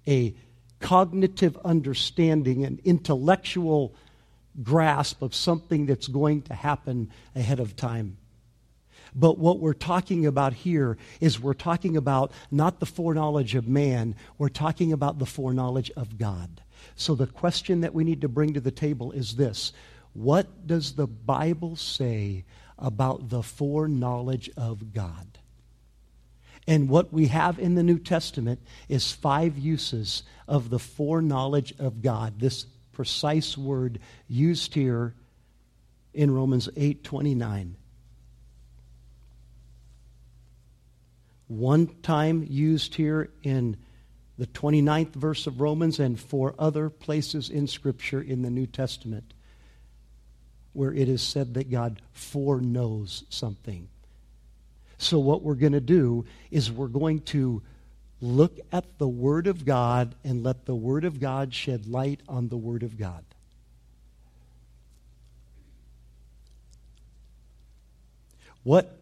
a 0.07 0.35
cognitive 0.81 1.57
understanding 1.65 2.65
and 2.65 2.81
intellectual 2.81 3.95
grasp 4.63 5.23
of 5.23 5.35
something 5.35 5.87
that's 5.87 6.09
going 6.09 6.43
to 6.43 6.55
happen 6.55 7.11
ahead 7.35 7.61
of 7.61 7.77
time. 7.77 8.17
But 9.19 9.39
what 9.39 9.61
we're 9.61 9.73
talking 9.73 10.27
about 10.27 10.53
here 10.53 10.99
is 11.21 11.41
we're 11.41 11.55
talking 11.55 11.97
about 11.97 12.33
not 12.51 12.81
the 12.81 12.87
foreknowledge 12.87 13.55
of 13.55 13.67
man, 13.67 14.15
we're 14.37 14.51
talking 14.51 14.93
about 14.93 15.19
the 15.19 15.25
foreknowledge 15.25 15.91
of 15.97 16.19
God. 16.19 16.61
So 16.97 17.15
the 17.15 17.27
question 17.27 17.81
that 17.81 17.95
we 17.95 18.05
need 18.05 18.21
to 18.21 18.29
bring 18.29 18.53
to 18.55 18.61
the 18.61 18.71
table 18.71 19.13
is 19.13 19.37
this 19.37 19.73
What 20.13 20.67
does 20.67 20.93
the 20.93 21.07
Bible 21.07 21.77
say 21.77 22.45
about 22.79 23.31
the 23.31 23.43
foreknowledge 23.43 24.51
of 24.55 24.93
God? 24.93 25.39
And 26.69 26.91
what 26.91 27.11
we 27.11 27.29
have 27.29 27.59
in 27.59 27.75
the 27.75 27.83
New 27.83 27.99
Testament 27.99 28.61
is 28.89 29.13
five 29.13 29.57
uses 29.57 30.25
of 30.47 30.69
the 30.69 30.81
foreknowledge 30.81 31.73
of 31.79 32.03
God. 32.03 32.39
This 32.39 32.67
precise 32.93 33.57
word 33.57 33.99
used 34.29 34.75
here 34.75 35.15
in 36.13 36.35
Romans 36.35 36.69
8 36.77 37.05
One 41.49 41.89
time 42.03 42.45
used 42.49 42.95
here 42.95 43.31
in 43.43 43.77
the 44.39 44.47
29th 44.47 45.15
verse 45.15 45.47
of 45.47 45.61
Romans 45.61 45.99
and 45.99 46.19
four 46.19 46.55
other 46.59 46.91
places 46.91 47.49
in 47.49 47.67
Scripture 47.67 48.21
in 48.21 48.43
the 48.43 48.51
New 48.51 48.67
Testament 48.67 49.33
where 50.77 50.93
it 50.93 51.09
is 51.09 51.23
said 51.23 51.55
that 51.55 51.71
God 51.71 52.03
foreknows 52.13 53.25
something. 53.31 53.89
So, 54.99 55.19
what 55.19 55.43
we're 55.43 55.55
going 55.55 55.73
to 55.73 55.81
do 55.81 56.27
is 56.51 56.71
we're 56.71 56.89
going 56.89 57.21
to 57.21 57.63
look 58.21 58.59
at 58.73 58.99
the 58.99 59.09
Word 59.09 59.47
of 59.47 59.65
God 59.65 60.15
and 60.23 60.43
let 60.43 60.67
the 60.67 60.75
Word 60.75 61.05
of 61.07 61.19
God 61.19 61.55
shed 61.55 61.87
light 61.87 62.21
on 62.29 62.49
the 62.49 62.59
Word 62.59 62.83
of 62.83 62.99
God. 62.99 63.25
What 68.63 69.01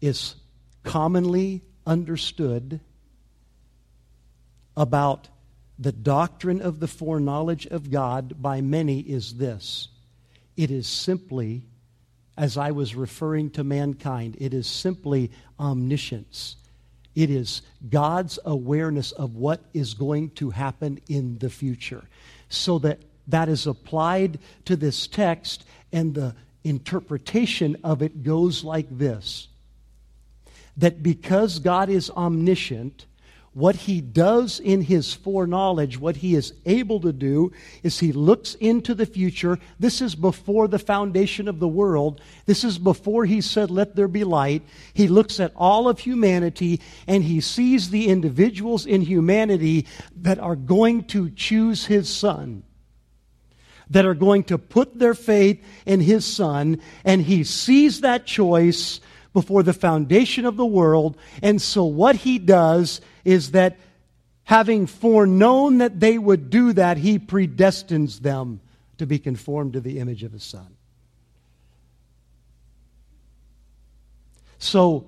is 0.00 0.36
commonly 0.82 1.62
understood 1.86 2.80
about 4.76 5.28
the 5.78 5.92
doctrine 5.92 6.60
of 6.60 6.80
the 6.80 6.88
foreknowledge 6.88 7.66
of 7.66 7.90
God 7.90 8.40
by 8.40 8.60
many 8.60 9.00
is 9.00 9.34
this 9.34 9.88
it 10.56 10.70
is 10.70 10.86
simply, 10.86 11.62
as 12.36 12.56
I 12.56 12.70
was 12.72 12.94
referring 12.94 13.50
to 13.50 13.64
mankind, 13.64 14.36
it 14.38 14.52
is 14.54 14.66
simply 14.66 15.30
omniscience. 15.58 16.56
It 17.14 17.30
is 17.30 17.62
God's 17.88 18.38
awareness 18.44 19.12
of 19.12 19.36
what 19.36 19.60
is 19.74 19.94
going 19.94 20.30
to 20.30 20.50
happen 20.50 21.00
in 21.08 21.38
the 21.38 21.50
future. 21.50 22.04
So 22.48 22.78
that 22.80 23.00
that 23.28 23.48
is 23.48 23.66
applied 23.66 24.38
to 24.64 24.76
this 24.76 25.06
text, 25.06 25.64
and 25.92 26.14
the 26.14 26.34
interpretation 26.64 27.76
of 27.84 28.02
it 28.02 28.22
goes 28.22 28.64
like 28.64 28.86
this 28.90 29.48
that 30.76 31.02
because 31.02 31.58
God 31.58 31.88
is 31.90 32.10
omniscient, 32.10 33.06
what 33.54 33.76
he 33.76 34.00
does 34.00 34.60
in 34.60 34.80
his 34.80 35.12
foreknowledge, 35.12 35.98
what 35.98 36.16
he 36.16 36.34
is 36.34 36.54
able 36.64 37.00
to 37.00 37.12
do, 37.12 37.52
is 37.82 37.98
he 37.98 38.10
looks 38.10 38.54
into 38.54 38.94
the 38.94 39.04
future. 39.04 39.58
This 39.78 40.00
is 40.00 40.14
before 40.14 40.68
the 40.68 40.78
foundation 40.78 41.48
of 41.48 41.58
the 41.58 41.68
world. 41.68 42.22
This 42.46 42.64
is 42.64 42.78
before 42.78 43.26
he 43.26 43.42
said, 43.42 43.70
Let 43.70 43.94
there 43.94 44.08
be 44.08 44.24
light. 44.24 44.62
He 44.94 45.06
looks 45.06 45.38
at 45.38 45.52
all 45.54 45.86
of 45.86 45.98
humanity 45.98 46.80
and 47.06 47.22
he 47.22 47.42
sees 47.42 47.90
the 47.90 48.08
individuals 48.08 48.86
in 48.86 49.02
humanity 49.02 49.86
that 50.16 50.38
are 50.38 50.56
going 50.56 51.04
to 51.08 51.28
choose 51.28 51.84
his 51.84 52.08
son, 52.08 52.62
that 53.90 54.06
are 54.06 54.14
going 54.14 54.44
to 54.44 54.56
put 54.56 54.98
their 54.98 55.14
faith 55.14 55.62
in 55.84 56.00
his 56.00 56.24
son, 56.24 56.80
and 57.04 57.20
he 57.20 57.44
sees 57.44 58.00
that 58.00 58.24
choice 58.24 59.00
before 59.32 59.62
the 59.62 59.72
foundation 59.72 60.44
of 60.44 60.56
the 60.56 60.66
world. 60.66 61.16
And 61.42 61.60
so 61.60 61.84
what 61.84 62.16
he 62.16 62.38
does 62.38 63.00
is 63.24 63.52
that 63.52 63.78
having 64.44 64.86
foreknown 64.86 65.78
that 65.78 66.00
they 66.00 66.18
would 66.18 66.50
do 66.50 66.72
that, 66.74 66.98
he 66.98 67.18
predestines 67.18 68.20
them 68.20 68.60
to 68.98 69.06
be 69.06 69.18
conformed 69.18 69.72
to 69.72 69.80
the 69.80 69.98
image 69.98 70.22
of 70.22 70.32
his 70.32 70.44
son. 70.44 70.76
So, 74.58 75.06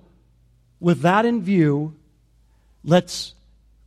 with 0.80 1.02
that 1.02 1.24
in 1.24 1.42
view, 1.42 1.94
let's 2.82 3.34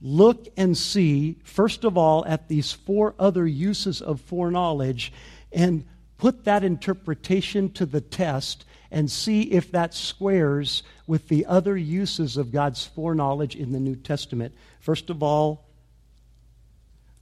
look 0.02 0.47
and 0.56 0.78
see, 0.78 1.38
first 1.43 1.84
of 1.84 1.97
all, 1.97 2.26
at 2.26 2.47
these 2.47 2.71
four 2.71 3.15
other 3.19 3.45
uses 3.45 4.02
of 4.02 4.21
foreknowledge 4.21 5.12
and 5.52 5.86
put 6.17 6.45
that 6.45 6.63
interpretation 6.63 7.71
to 7.73 7.86
the 7.86 8.02
test 8.02 8.65
and 8.91 9.10
see 9.12 9.41
if 9.43 9.71
that 9.71 9.93
squares 9.93 10.84
with 11.06 11.28
the 11.28 11.45
other 11.45 11.76
uses 11.76 12.38
of 12.38 12.52
God's 12.52 12.86
foreknowledge 12.86 13.56
in 13.56 13.71
the 13.71 13.80
New 13.80 13.95
Testament. 13.95 14.54
First 14.80 15.10
of 15.10 15.21
all, 15.21 15.65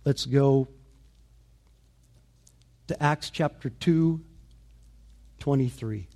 let's 0.03 0.25
go 0.25 0.67
to 2.87 3.03
Acts 3.03 3.29
chapter 3.29 3.69
2, 3.69 4.21
23. 5.39 6.07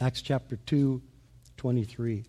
Acts 0.00 0.22
chapter 0.22 0.56
2, 0.56 1.00
23. 1.56 2.24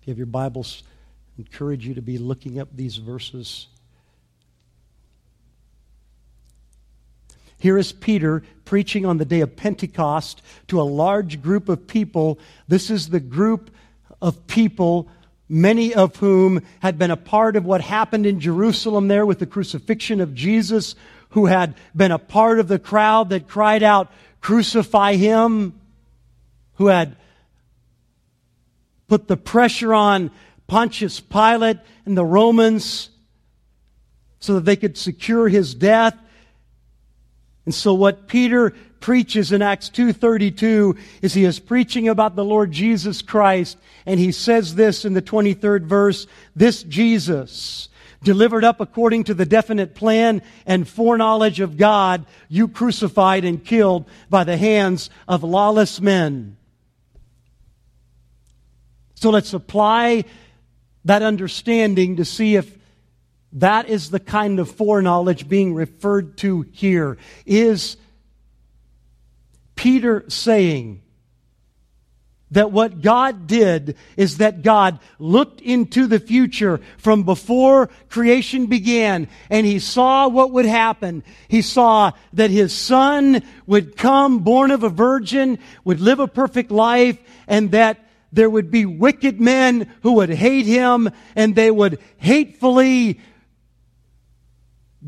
If 0.00 0.08
you 0.08 0.10
have 0.10 0.18
your 0.18 0.26
Bibles, 0.26 0.82
I 1.38 1.42
encourage 1.42 1.86
you 1.86 1.94
to 1.94 2.02
be 2.02 2.18
looking 2.18 2.58
up 2.58 2.68
these 2.74 2.96
verses. 2.96 3.68
Here 7.62 7.78
is 7.78 7.92
Peter 7.92 8.42
preaching 8.64 9.06
on 9.06 9.18
the 9.18 9.24
day 9.24 9.40
of 9.40 9.54
Pentecost 9.54 10.42
to 10.66 10.80
a 10.80 10.82
large 10.82 11.40
group 11.40 11.68
of 11.68 11.86
people. 11.86 12.40
This 12.66 12.90
is 12.90 13.08
the 13.08 13.20
group 13.20 13.70
of 14.20 14.48
people, 14.48 15.08
many 15.48 15.94
of 15.94 16.16
whom 16.16 16.62
had 16.80 16.98
been 16.98 17.12
a 17.12 17.16
part 17.16 17.54
of 17.54 17.64
what 17.64 17.80
happened 17.80 18.26
in 18.26 18.40
Jerusalem 18.40 19.06
there 19.06 19.24
with 19.24 19.38
the 19.38 19.46
crucifixion 19.46 20.20
of 20.20 20.34
Jesus, 20.34 20.96
who 21.28 21.46
had 21.46 21.76
been 21.94 22.10
a 22.10 22.18
part 22.18 22.58
of 22.58 22.66
the 22.66 22.80
crowd 22.80 23.28
that 23.28 23.46
cried 23.46 23.84
out, 23.84 24.10
Crucify 24.40 25.14
him, 25.14 25.78
who 26.74 26.88
had 26.88 27.14
put 29.06 29.28
the 29.28 29.36
pressure 29.36 29.94
on 29.94 30.32
Pontius 30.66 31.20
Pilate 31.20 31.78
and 32.06 32.18
the 32.18 32.24
Romans 32.24 33.08
so 34.40 34.54
that 34.54 34.64
they 34.64 34.74
could 34.74 34.98
secure 34.98 35.48
his 35.48 35.76
death. 35.76 36.18
And 37.64 37.74
so 37.74 37.94
what 37.94 38.26
Peter 38.26 38.72
preaches 39.00 39.52
in 39.52 39.62
Acts 39.62 39.88
2:32 39.90 40.96
is 41.22 41.34
he 41.34 41.44
is 41.44 41.58
preaching 41.58 42.08
about 42.08 42.36
the 42.36 42.44
Lord 42.44 42.72
Jesus 42.72 43.22
Christ 43.22 43.76
and 44.06 44.18
he 44.18 44.32
says 44.32 44.74
this 44.74 45.04
in 45.04 45.14
the 45.14 45.22
23rd 45.22 45.84
verse, 45.84 46.26
this 46.56 46.82
Jesus 46.82 47.88
delivered 48.22 48.64
up 48.64 48.80
according 48.80 49.24
to 49.24 49.34
the 49.34 49.46
definite 49.46 49.94
plan 49.94 50.42
and 50.66 50.88
foreknowledge 50.88 51.60
of 51.60 51.76
God, 51.76 52.24
you 52.48 52.68
crucified 52.68 53.44
and 53.44 53.64
killed 53.64 54.06
by 54.30 54.44
the 54.44 54.56
hands 54.56 55.10
of 55.26 55.42
lawless 55.42 56.00
men. 56.00 56.56
So 59.14 59.30
let's 59.30 59.52
apply 59.52 60.24
that 61.04 61.22
understanding 61.22 62.16
to 62.16 62.24
see 62.24 62.56
if 62.56 62.76
that 63.54 63.88
is 63.88 64.10
the 64.10 64.20
kind 64.20 64.58
of 64.58 64.70
foreknowledge 64.70 65.48
being 65.48 65.74
referred 65.74 66.36
to 66.38 66.62
here. 66.72 67.18
Is 67.44 67.96
Peter 69.76 70.24
saying 70.28 71.02
that 72.52 72.70
what 72.70 73.00
God 73.00 73.46
did 73.46 73.96
is 74.16 74.38
that 74.38 74.62
God 74.62 75.00
looked 75.18 75.60
into 75.60 76.06
the 76.06 76.20
future 76.20 76.80
from 76.98 77.24
before 77.24 77.88
creation 78.08 78.66
began 78.66 79.26
and 79.50 79.66
he 79.66 79.78
saw 79.78 80.28
what 80.28 80.52
would 80.52 80.66
happen. 80.66 81.24
He 81.48 81.62
saw 81.62 82.12
that 82.34 82.50
his 82.50 82.74
son 82.74 83.42
would 83.66 83.96
come 83.96 84.40
born 84.40 84.70
of 84.70 84.82
a 84.82 84.90
virgin, 84.90 85.58
would 85.84 86.00
live 86.00 86.20
a 86.20 86.28
perfect 86.28 86.70
life, 86.70 87.18
and 87.48 87.70
that 87.72 87.98
there 88.32 88.50
would 88.50 88.70
be 88.70 88.86
wicked 88.86 89.40
men 89.40 89.90
who 90.02 90.12
would 90.12 90.30
hate 90.30 90.66
him 90.66 91.10
and 91.34 91.54
they 91.54 91.70
would 91.70 91.98
hatefully 92.18 93.18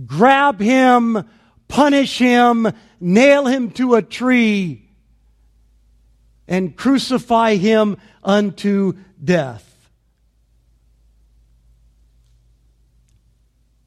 grab 0.07 0.61
him, 0.61 1.25
punish 1.69 2.19
him, 2.19 2.69
nail 3.01 3.47
him 3.47 3.71
to 3.73 3.95
a 3.95 4.03
tree, 4.03 4.89
and 6.47 6.77
crucify 6.77 7.57
him 7.57 7.97
unto 8.23 8.95
death. 9.23 9.71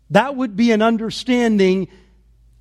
That 0.10 0.36
would 0.36 0.56
be 0.56 0.72
an 0.72 0.82
understanding 0.82 1.90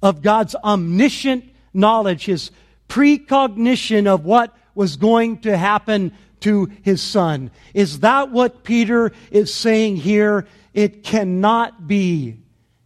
of 0.02 0.22
God's 0.22 0.54
omniscient 0.56 1.44
knowledge, 1.72 2.26
his 2.26 2.50
precognition 2.88 4.06
of 4.06 4.24
what 4.24 4.54
was 4.74 4.96
going 4.96 5.38
to 5.38 5.56
happen 5.56 6.12
to 6.40 6.70
his 6.82 7.00
son. 7.02 7.50
Is 7.72 8.00
that 8.00 8.30
what 8.30 8.64
Peter 8.64 9.12
is 9.30 9.52
saying 9.52 9.96
here? 9.96 10.46
It 10.74 11.02
cannot 11.02 11.87
be. 11.87 12.37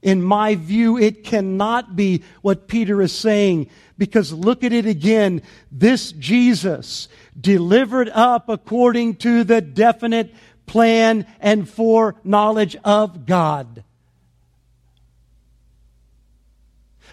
In 0.03 0.23
my 0.23 0.55
view, 0.55 0.97
it 0.97 1.25
cannot 1.25 1.95
be 1.95 2.23
what 2.41 2.69
Peter 2.69 3.03
is 3.03 3.13
saying 3.13 3.69
because 3.99 4.33
look 4.33 4.65
at 4.65 4.73
it 4.73 4.87
again. 4.87 5.43
This 5.71 6.13
Jesus 6.13 7.09
delivered 7.39 8.09
up 8.09 8.49
according 8.49 9.17
to 9.17 9.45
the 9.45 9.61
definite 9.61 10.35
plan 10.65 11.27
and 11.39 11.69
foreknowledge 11.69 12.77
of 12.77 13.27
God. 13.27 13.85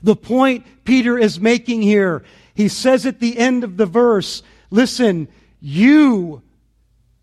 The 0.02 0.15
point 0.15 0.65
Peter 0.86 1.17
is 1.17 1.39
making 1.39 1.82
here, 1.82 2.23
he 2.54 2.67
says 2.67 3.06
at 3.06 3.19
the 3.19 3.38
end 3.38 3.63
of 3.63 3.78
the 3.78 3.86
verse, 3.86 4.43
listen, 4.69 5.28
you 5.60 6.41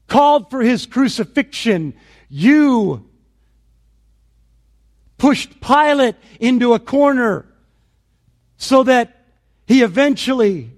called 0.09 0.50
for 0.50 0.61
his 0.61 0.87
crucifixion. 0.87 1.94
You 2.29 3.09
pushed 5.24 5.58
Pilate 5.58 6.16
into 6.38 6.74
a 6.74 6.78
corner 6.78 7.46
so 8.58 8.82
that 8.82 9.24
he 9.66 9.80
eventually 9.80 10.70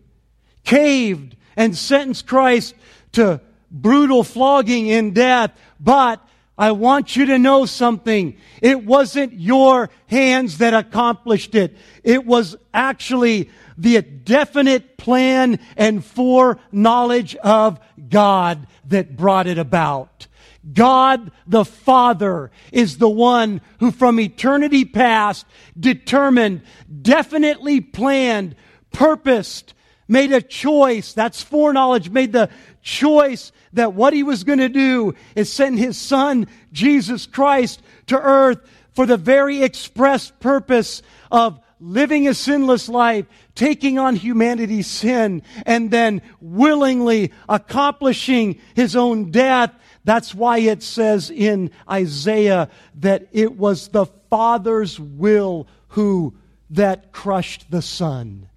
caved 0.63 1.35
and 1.57 1.77
sentenced 1.77 2.29
Christ 2.29 2.77
to 3.11 3.41
brutal 3.73 4.23
flogging 4.23 4.89
and 4.93 5.13
death. 5.13 5.51
But 5.81 6.25
I 6.57 6.71
want 6.71 7.17
you 7.17 7.27
to 7.27 7.41
know 7.41 7.67
something. 7.67 8.37
It 8.63 8.85
wasn't 8.85 9.33
your 9.33 9.91
hands 10.07 10.59
that 10.59 10.75
accomplished 10.75 11.57
it. 11.57 11.77
It 12.05 12.25
was 12.25 12.55
actually 12.73 13.51
the 13.77 14.01
definite 14.01 14.97
plan 14.97 15.59
and 15.77 16.05
foreknowledge 16.05 17.35
of 17.35 17.81
God 18.09 18.69
that 18.85 19.17
brought 19.17 19.49
it 19.49 19.59
about. 19.59 20.29
God 20.73 21.31
the 21.47 21.65
Father 21.65 22.51
is 22.73 22.99
the 22.99 23.09
one 23.09 23.61
who 23.79 23.91
from 23.91 24.19
eternity 24.19 24.85
past 24.85 25.47
determined, 25.79 26.63
definitely 27.03 27.81
planned, 27.81 28.57
purposed, 28.93 29.75
made 30.09 30.33
a 30.33 30.43
choice. 30.43 31.13
That's 31.13 31.43
foreknowledge, 31.43 32.11
made 32.11 32.33
the 32.33 32.51
choice 32.83 33.53
that 33.73 33.93
what 33.93 34.13
he 34.13 34.23
was 34.23 34.45
going 34.45 34.59
to 34.59 34.69
do 34.69 35.15
is 35.35 35.53
send 35.53 35.79
his 35.79 35.97
son, 35.97 36.47
Jesus 36.73 37.27
Christ, 37.27 37.83
to 38.07 38.21
earth 38.21 38.59
for 38.93 39.07
the 39.07 39.17
very 39.17 39.63
express 39.63 40.31
purpose 40.31 41.03
of 41.31 41.61
living 41.79 42.27
a 42.27 42.35
sinless 42.35 42.89
life, 42.89 43.27
taking 43.55 43.99
on 43.99 44.17
humanity's 44.17 44.87
sin, 44.87 45.43
and 45.67 45.91
then 45.91 46.23
willingly 46.41 47.33
accomplishing 47.49 48.59
his 48.75 48.97
own 48.97 49.31
death. 49.31 49.75
That's 50.07 50.33
why 50.33 50.59
it 50.59 50.85
says 50.85 51.31
in 51.31 51.73
Isaiah 51.91 52.71
that 53.01 53.27
it 53.33 53.59
was 53.59 53.89
the 53.89 54.07
Father's 54.31 55.01
will 55.01 55.67
who 55.89 56.37
that 56.71 57.11
crushed 57.11 57.73
the 57.73 57.83
Son. 57.83 58.49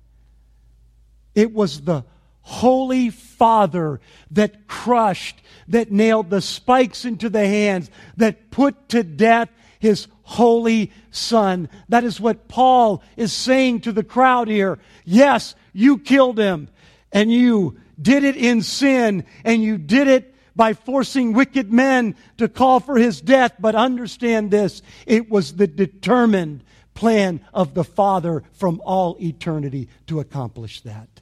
It 1.33 1.51
was 1.51 1.81
the 1.81 2.05
Holy 2.41 3.09
Father 3.09 3.99
that 4.29 4.67
crushed, 4.67 5.41
that 5.67 5.91
nailed 5.91 6.29
the 6.29 6.41
spikes 6.41 7.03
into 7.03 7.29
the 7.29 7.47
hands, 7.47 7.89
that 8.17 8.51
put 8.51 8.89
to 8.89 9.01
death 9.03 9.49
his 9.79 10.07
holy 10.21 10.91
son. 11.09 11.67
That 11.87 12.03
is 12.03 12.21
what 12.21 12.47
Paul 12.47 13.01
is 13.17 13.33
saying 13.33 13.81
to 13.81 13.91
the 13.91 14.03
crowd 14.03 14.49
here. 14.49 14.77
Yes, 15.03 15.55
you 15.73 15.97
killed 15.97 16.37
him 16.37 16.69
and 17.11 17.31
you 17.31 17.79
did 17.99 18.23
it 18.23 18.35
in 18.35 18.61
sin 18.61 19.25
and 19.43 19.63
you 19.63 19.79
did 19.79 20.07
it 20.07 20.35
by 20.59 20.73
forcing 20.73 21.31
wicked 21.31 21.71
men 21.71 22.13
to 22.35 22.49
call 22.49 22.81
for 22.81 22.97
his 22.97 23.21
death. 23.21 23.53
But 23.59 23.75
understand 23.75 24.51
this. 24.51 24.81
It 25.07 25.29
was 25.29 25.53
the 25.53 25.67
determined 25.67 26.65
plan 26.93 27.39
of 27.53 27.75
the 27.75 27.85
Father 27.85 28.43
from 28.51 28.81
all 28.83 29.15
eternity 29.21 29.87
to 30.07 30.19
accomplish 30.19 30.81
that. 30.81 31.21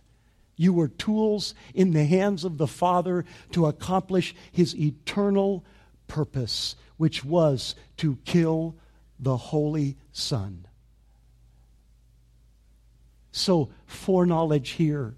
You 0.56 0.73
were 0.73 0.88
tools 0.88 1.54
in 1.76 1.91
the 1.91 2.06
hands 2.06 2.45
of 2.45 2.58
the 2.58 2.65
Father 2.65 3.26
to 3.52 3.67
accomplish 3.67 4.34
his 4.52 4.76
eternal 4.76 5.63
purpose, 6.08 6.76
which 6.97 7.23
was 7.23 7.76
to 7.97 8.17
kill 8.26 8.73
the 9.19 9.38
Holy 9.38 9.97
Son. 10.12 10.65
So, 13.32 13.69
foreknowledge 13.86 14.69
here 14.69 15.13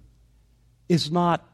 is 0.89 1.09
not 1.09 1.47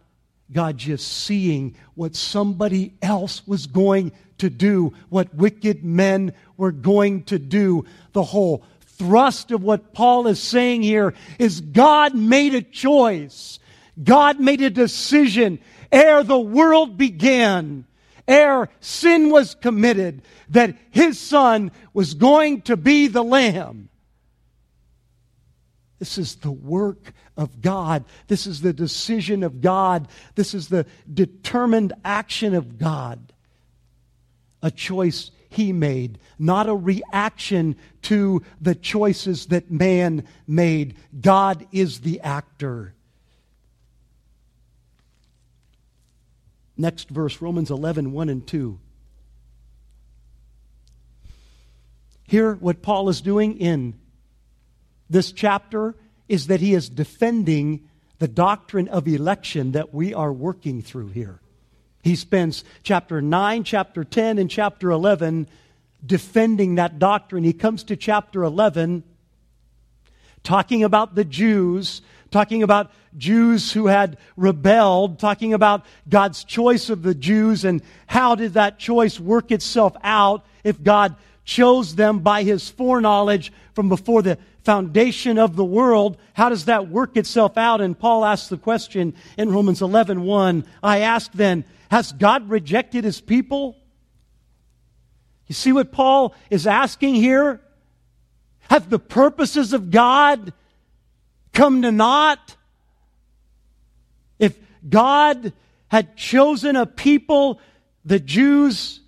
God 0.52 0.78
just 0.78 1.08
seeing 1.08 1.76
what 1.96 2.16
somebody 2.16 2.94
else 3.02 3.46
was 3.48 3.68
going 3.68 4.12
to 4.38 4.50
do, 4.50 4.94
what 5.10 5.34
wicked 5.34 5.84
men 5.84 6.34
were 6.58 6.72
going 6.72 7.24
to 7.24 7.40
do. 7.40 7.86
The 8.14 8.24
whole 8.24 8.64
thrust 8.82 9.52
of 9.52 9.64
what 9.64 9.94
Paul 9.94 10.28
is 10.28 10.42
saying 10.42 10.84
here 10.84 11.14
is 11.40 11.62
God 11.62 12.16
made 12.16 12.54
a 12.54 12.62
choice 12.62 13.60
God 14.02 14.40
made 14.40 14.62
a 14.62 14.70
decision 14.70 15.60
ere 15.92 16.24
the 16.24 16.40
world 16.40 16.98
began, 16.98 17.86
ere 18.28 18.70
sin 18.82 19.30
was 19.30 19.56
committed, 19.56 20.24
that 20.50 20.76
his 20.92 21.20
son 21.20 21.72
was 21.94 22.14
going 22.14 22.62
to 22.64 22.76
be 22.76 23.08
the 23.08 23.24
lamb. 23.24 23.90
This 26.00 26.18
is 26.18 26.36
the 26.36 26.52
work 26.52 27.14
of 27.38 27.62
God. 27.62 28.06
This 28.28 28.48
is 28.48 28.62
the 28.62 28.74
decision 28.74 29.44
of 29.44 29.62
God. 29.62 30.08
This 30.36 30.54
is 30.54 30.68
the 30.68 30.86
determined 31.12 31.94
action 32.04 32.54
of 32.54 32.78
God. 32.78 33.34
A 34.62 34.72
choice 34.72 35.32
he 35.50 35.72
made, 35.72 36.20
not 36.38 36.68
a 36.68 36.76
reaction 36.76 37.78
to 38.04 38.42
the 38.60 38.76
choices 38.76 39.46
that 39.48 39.72
man 39.72 40.28
made. 40.48 40.98
God 41.22 41.66
is 41.72 42.02
the 42.02 42.20
actor. 42.22 42.94
Next 46.76 47.08
verse, 47.10 47.42
Romans 47.42 47.72
11, 47.72 48.12
1 48.12 48.30
and 48.30 48.46
2. 48.46 48.80
Here, 52.28 52.56
what 52.56 52.82
Paul 52.82 53.08
is 53.08 53.22
doing 53.22 53.60
in 53.60 53.94
this 55.10 55.32
chapter 55.32 55.96
is 56.28 56.48
that 56.48 56.62
he 56.62 56.74
is 56.74 56.90
defending 56.90 57.88
the 58.20 58.28
doctrine 58.28 58.88
of 58.88 59.08
election 59.08 59.74
that 59.74 59.94
we 59.94 60.14
are 60.14 60.32
working 60.32 60.82
through 60.82 61.10
here. 61.10 61.40
He 62.04 62.16
spends 62.16 62.64
chapter 62.84 63.22
9, 63.22 63.64
chapter 63.64 64.04
10, 64.04 64.38
and 64.38 64.50
chapter 64.50 64.92
11 64.92 65.48
defending 66.06 66.76
that 66.76 67.00
doctrine. 67.00 67.44
He 67.44 67.54
comes 67.54 67.84
to 67.86 67.96
chapter 67.96 68.44
11 68.44 69.04
talking 70.44 70.84
about 70.84 71.16
the 71.16 71.26
Jews 71.26 72.02
talking 72.36 72.64
about 72.64 72.92
Jews 73.18 73.72
who 73.72 73.88
had 73.88 74.18
rebelled, 74.36 75.20
talking 75.20 75.54
about 75.54 75.86
God's 76.10 76.44
choice 76.44 76.90
of 76.90 77.02
the 77.02 77.16
Jews 77.16 77.64
and 77.64 77.82
how 78.08 78.36
did 78.36 78.56
that 78.56 78.78
choice 78.78 79.18
work 79.18 79.52
itself 79.52 79.96
out 80.04 80.46
if 80.62 80.84
God 80.84 81.16
chose 81.46 81.96
them 81.96 82.20
by 82.20 82.44
his 82.44 82.70
foreknowledge 82.70 83.54
from 83.74 83.88
before 83.88 84.22
the 84.22 84.38
foundation 84.66 85.38
of 85.38 85.56
the 85.56 85.64
world. 85.64 86.18
How 86.34 86.50
does 86.50 86.66
that 86.66 86.90
work 86.90 87.16
itself 87.16 87.58
out? 87.58 87.80
And 87.80 87.98
Paul 87.98 88.26
asks 88.26 88.50
the 88.50 88.58
question 88.58 89.14
in 89.38 89.52
Romans 89.52 89.82
11, 89.82 90.24
1. 90.24 90.66
I 90.84 91.00
ask 91.00 91.32
then, 91.32 91.64
has 91.90 92.12
God 92.12 92.50
rejected 92.50 93.04
his 93.04 93.22
people? 93.22 93.78
You 95.48 95.54
see 95.54 95.72
what 95.72 95.92
Paul 95.92 96.34
is 96.50 96.66
asking 96.66 97.16
here? 97.16 97.62
Have 98.70 98.90
the 98.90 99.00
purposes 99.00 99.74
of 99.74 99.92
God 99.92 100.52
come 101.54 101.84
to 101.84 101.92
naught? 101.92 102.58
If 104.40 104.58
God 104.90 105.54
had 105.88 106.18
chosen 106.18 106.76
a 106.76 106.88
people, 106.88 107.60
the 108.04 108.20
Jews, 108.20 109.02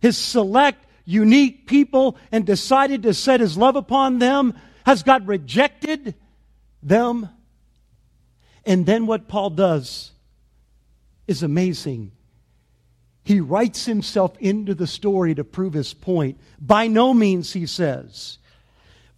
his 0.00 0.16
select, 0.16 0.86
unique 1.04 1.66
people, 1.66 2.16
and 2.32 2.46
decided 2.46 3.02
to 3.02 3.12
set 3.12 3.40
his 3.40 3.58
love 3.58 3.76
upon 3.76 4.18
them, 4.18 4.58
has 4.88 5.02
God 5.02 5.28
rejected 5.28 6.14
them? 6.82 7.28
And 8.64 8.86
then 8.86 9.04
what 9.04 9.28
Paul 9.28 9.50
does 9.50 10.12
is 11.26 11.42
amazing. 11.42 12.12
He 13.22 13.38
writes 13.38 13.84
himself 13.84 14.34
into 14.40 14.74
the 14.74 14.86
story 14.86 15.34
to 15.34 15.44
prove 15.44 15.74
his 15.74 15.92
point. 15.92 16.40
By 16.58 16.86
no 16.86 17.12
means, 17.12 17.52
he 17.52 17.66
says, 17.66 18.38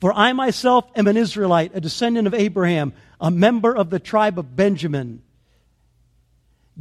for 0.00 0.12
I 0.12 0.32
myself 0.32 0.90
am 0.96 1.06
an 1.06 1.16
Israelite, 1.16 1.70
a 1.72 1.80
descendant 1.80 2.26
of 2.26 2.34
Abraham, 2.34 2.92
a 3.20 3.30
member 3.30 3.72
of 3.72 3.90
the 3.90 4.00
tribe 4.00 4.40
of 4.40 4.56
Benjamin. 4.56 5.22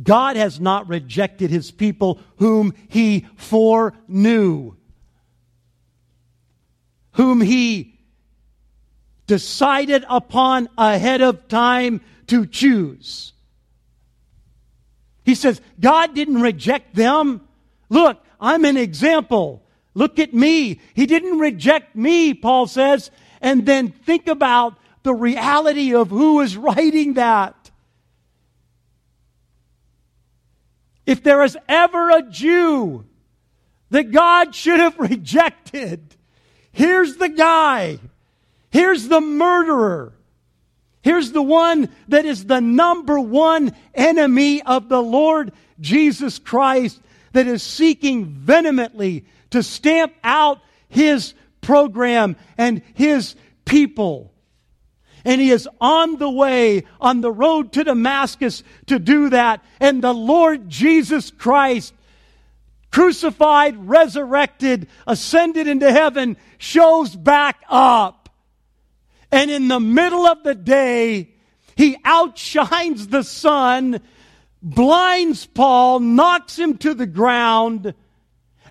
God 0.01 0.35
has 0.35 0.59
not 0.59 0.89
rejected 0.89 1.51
his 1.51 1.69
people 1.69 2.19
whom 2.37 2.73
he 2.87 3.27
foreknew, 3.35 4.73
whom 7.11 7.41
he 7.41 7.98
decided 9.29 10.03
upon 10.09 10.67
ahead 10.75 11.21
of 11.21 11.47
time 11.47 12.01
to 12.25 12.47
choose. 12.47 13.31
He 15.23 15.35
says, 15.35 15.61
God 15.79 16.15
didn't 16.15 16.41
reject 16.41 16.95
them. 16.95 17.41
Look, 17.89 18.17
I'm 18.41 18.65
an 18.65 18.75
example. 18.75 19.61
Look 19.93 20.17
at 20.17 20.33
me. 20.33 20.81
He 20.95 21.05
didn't 21.05 21.37
reject 21.37 21.95
me, 21.95 22.33
Paul 22.33 22.65
says. 22.65 23.11
And 23.39 23.67
then 23.67 23.91
think 23.91 24.27
about 24.27 24.79
the 25.03 25.13
reality 25.13 25.93
of 25.93 26.09
who 26.09 26.39
is 26.41 26.57
writing 26.57 27.13
that. 27.13 27.69
If 31.05 31.21
there 31.21 31.43
is 31.43 31.55
ever 31.67 32.09
a 32.09 32.23
Jew 32.23 33.05
that 33.91 34.09
God 34.09 34.55
should 34.55 34.79
have 34.79 34.97
rejected, 34.99 36.15
here's 36.71 37.17
the 37.17 37.29
guy. 37.29 37.99
Here's 38.71 39.07
the 39.07 39.21
murderer. 39.21 40.13
Here's 41.01 41.31
the 41.31 41.41
one 41.41 41.89
that 42.09 42.25
is 42.25 42.45
the 42.45 42.59
number 42.59 43.19
one 43.19 43.75
enemy 43.93 44.61
of 44.61 44.89
the 44.89 45.01
Lord 45.01 45.53
Jesus 45.79 46.39
Christ 46.39 46.99
that 47.31 47.47
is 47.47 47.63
seeking 47.63 48.25
vehemently 48.25 49.25
to 49.51 49.63
stamp 49.63 50.13
out 50.23 50.59
his 50.89 51.33
program 51.61 52.35
and 52.57 52.81
his 52.95 53.35
people. 53.65 54.33
And 55.25 55.39
he 55.39 55.51
is 55.51 55.67
on 55.79 56.17
the 56.17 56.29
way, 56.29 56.83
on 56.99 57.21
the 57.21 57.31
road 57.31 57.73
to 57.73 57.83
Damascus 57.83 58.63
to 58.87 58.99
do 58.99 59.29
that. 59.29 59.63
And 59.79 60.01
the 60.01 60.13
Lord 60.13 60.69
Jesus 60.69 61.29
Christ, 61.31 61.93
crucified, 62.91 63.87
resurrected, 63.87 64.87
ascended 65.05 65.67
into 65.67 65.91
heaven, 65.91 66.37
shows 66.57 67.15
back 67.15 67.61
up. 67.69 68.18
And 69.31 69.51
in 69.51 69.67
the 69.67 69.79
middle 69.79 70.25
of 70.25 70.43
the 70.43 70.55
day, 70.55 71.35
he 71.75 71.97
outshines 72.03 73.07
the 73.07 73.23
sun, 73.23 74.01
blinds 74.61 75.45
Paul, 75.45 75.99
knocks 75.99 76.57
him 76.57 76.77
to 76.79 76.93
the 76.93 77.07
ground, 77.07 77.93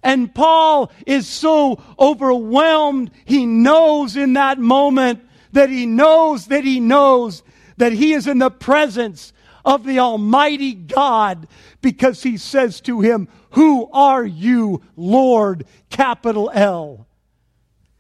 and 0.03 0.35
Paul 0.35 0.93
is 1.07 1.27
so 1.27 1.83
overwhelmed, 1.99 3.11
he 3.25 3.47
knows 3.47 4.17
in 4.17 4.35
that 4.35 4.59
moment 4.59 5.21
that 5.53 5.71
he 5.71 5.87
knows 5.87 6.47
that 6.49 6.65
he 6.65 6.81
knows 6.81 7.43
that 7.79 7.93
he 7.93 8.13
is 8.13 8.27
in 8.27 8.39
the 8.39 8.51
presence 8.51 9.33
of 9.65 9.85
the 9.85 9.99
Almighty 9.99 10.75
God 10.75 11.49
because 11.81 12.23
he 12.23 12.37
says 12.37 12.81
to 12.83 13.01
him, 13.01 13.29
Who 13.51 13.91
are 13.93 14.25
you, 14.25 14.83
Lord? 14.97 15.67
Capital 15.91 16.51
L. 16.53 17.07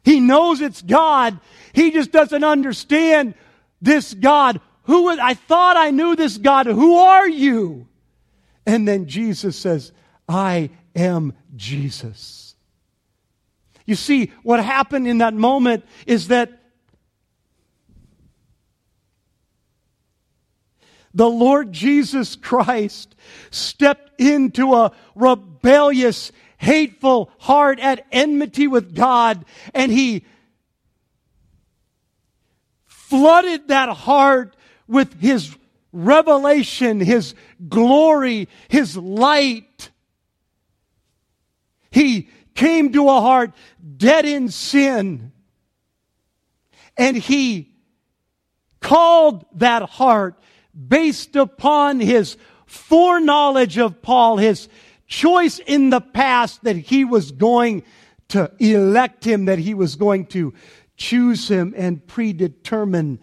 He 0.05 0.21
knows 0.21 0.61
it's 0.61 0.83
God. 0.83 1.39
He 1.73 1.91
just 1.91 2.13
doesn't 2.13 2.45
understand 2.45 3.35
this 3.81 4.15
God. 4.15 4.61
Who 4.85 5.09
I 5.09 5.35
thought 5.35 5.77
I 5.77 5.91
knew 5.91 6.17
this 6.17 6.39
God. 6.39 6.67
Who 6.67 6.99
are 6.99 7.29
you? 7.29 7.87
And 8.67 8.87
then 8.87 9.07
Jesus 9.07 9.57
says, 9.57 9.93
I 10.29 10.71
am 10.95 11.35
Jesus. 11.57 12.55
You 13.87 13.95
see, 13.95 14.33
what 14.43 14.63
happened 14.63 15.09
in 15.09 15.19
that 15.19 15.33
moment 15.33 15.85
is 16.07 16.29
that 16.29 16.59
the 21.15 21.29
Lord 21.29 21.73
Jesus 21.73 22.37
Christ 22.37 23.15
stepped 23.51 24.21
into 24.21 24.75
a 24.75 24.93
rebellious, 25.15 26.33
hateful 26.59 27.31
heart 27.39 27.81
at 27.81 28.07
enmity 28.13 28.67
with 28.67 28.95
God, 28.95 29.45
and 29.75 29.91
he 29.91 30.25
flooded 33.09 33.69
that 33.69 33.89
heart 33.89 34.55
with 34.87 35.21
his 35.21 35.57
revelation, 35.93 37.01
his 37.01 37.35
glory, 37.69 38.49
his 38.69 38.97
light. 38.97 39.91
He 41.91 42.29
came 42.55 42.93
to 42.93 43.09
a 43.09 43.21
heart 43.21 43.53
dead 43.97 44.25
in 44.25 44.51
sin. 44.51 45.33
And 46.97 47.17
he 47.17 47.73
called 48.81 49.47
that 49.55 49.83
heart 49.83 50.35
based 50.89 51.37
upon 51.37 52.01
his 52.01 52.37
foreknowledge 52.67 53.79
of 53.79 54.03
Paul, 54.03 54.37
his 54.37 54.69
choice 55.07 55.59
in 55.61 55.91
the 55.91 56.01
past 56.01 56.65
that 56.65 56.77
he 56.77 57.05
was 57.05 57.33
going 57.33 57.85
to 58.29 58.53
elect 58.59 59.25
him, 59.25 59.47
that 59.47 59.59
he 59.59 59.73
was 59.73 59.97
going 59.97 60.27
to 60.27 60.53
choose 60.99 61.49
him 61.49 61.73
and 61.77 62.07
predetermine 62.07 63.19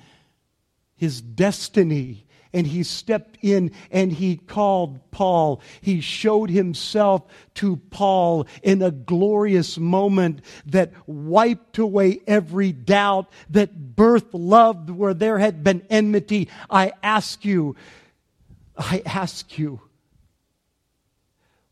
his 0.96 1.22
destiny 1.22 2.26
and 2.56 2.66
he 2.66 2.84
stepped 2.84 3.38
in 3.42 3.70
and 3.92 4.14
he 4.14 4.38
called 4.38 5.12
Paul. 5.12 5.62
He 5.82 6.00
showed 6.00 6.50
himself 6.50 7.24
to 7.56 7.76
Paul 7.76 8.48
in 8.64 8.82
a 8.82 8.92
glorious 8.92 9.78
moment 9.78 10.40
that 10.68 10.94
wiped 11.06 11.78
away 11.78 12.22
every 12.26 12.72
doubt, 12.72 13.30
that 13.50 13.98
birth 13.98 14.34
loved 14.34 14.90
where 14.90 15.14
there 15.14 15.38
had 15.38 15.66
been 15.66 15.86
enmity. 15.90 16.48
I 16.70 16.94
ask 17.04 17.44
you, 17.44 17.76
I 18.78 19.04
ask 19.06 19.58
you, 19.58 19.82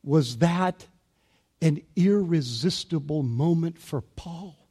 was 0.03 0.39
that 0.39 0.85
an 1.61 1.81
irresistible 1.95 3.23
moment 3.23 3.79
for 3.79 4.01
Paul? 4.01 4.62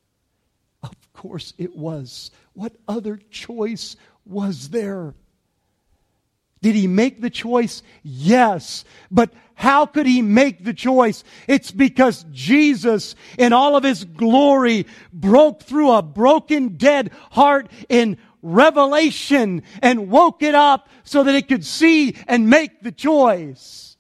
Course 1.23 1.55
it 1.57 1.77
was. 1.77 2.33
What 2.53 2.73
other 2.89 3.17
choice 3.31 3.95
was 4.27 4.71
there? 4.71 5.15
Did 6.63 6.75
he 6.75 6.89
make 6.89 7.21
the 7.21 7.31
choice? 7.31 7.85
Yes. 8.03 8.85
But 9.09 9.31
how 9.55 9.87
could 9.87 10.07
he 10.07 10.21
make 10.21 10.65
the 10.65 10.75
choice? 10.75 11.23
It's 11.47 11.71
because 11.71 12.27
Jesus, 12.33 13.15
in 13.39 13.53
all 13.53 13.77
of 13.77 13.85
his 13.85 14.03
glory, 14.03 14.85
broke 15.13 15.63
through 15.63 15.93
a 15.93 16.03
broken, 16.03 16.71
dead 16.71 17.13
heart 17.31 17.71
in 17.89 18.19
revelation 18.43 19.63
and 19.81 20.11
woke 20.11 20.43
it 20.43 20.57
up 20.57 20.89
so 21.05 21.23
that 21.23 21.37
it 21.37 21.47
could 21.47 21.65
see 21.65 22.17
and 22.27 22.51
make 22.51 22.83
the 22.83 22.91
choice. 22.91 23.92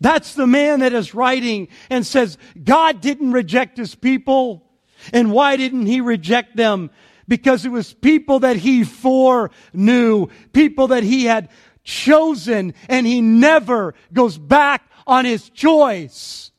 That's 0.00 0.34
the 0.34 0.46
man 0.46 0.80
that 0.80 0.92
is 0.92 1.14
writing 1.14 1.68
and 1.88 2.06
says, 2.06 2.36
God 2.62 3.00
didn't 3.00 3.32
reject 3.32 3.78
his 3.78 3.94
people. 3.94 4.62
And 5.12 5.32
why 5.32 5.56
didn't 5.56 5.86
he 5.86 6.00
reject 6.00 6.56
them? 6.56 6.90
because 7.28 7.64
it 7.64 7.70
was 7.70 7.92
people 7.92 8.40
that 8.40 8.56
he 8.56 8.84
foreknew, 8.84 10.26
people 10.52 10.88
that 10.88 11.02
he 11.02 11.24
had 11.24 11.48
chosen, 11.84 12.74
and 12.88 13.06
he 13.06 13.20
never 13.20 13.94
goes 14.12 14.38
back 14.38 14.82
on 15.06 15.24
his 15.24 15.48
choice. 15.50 16.50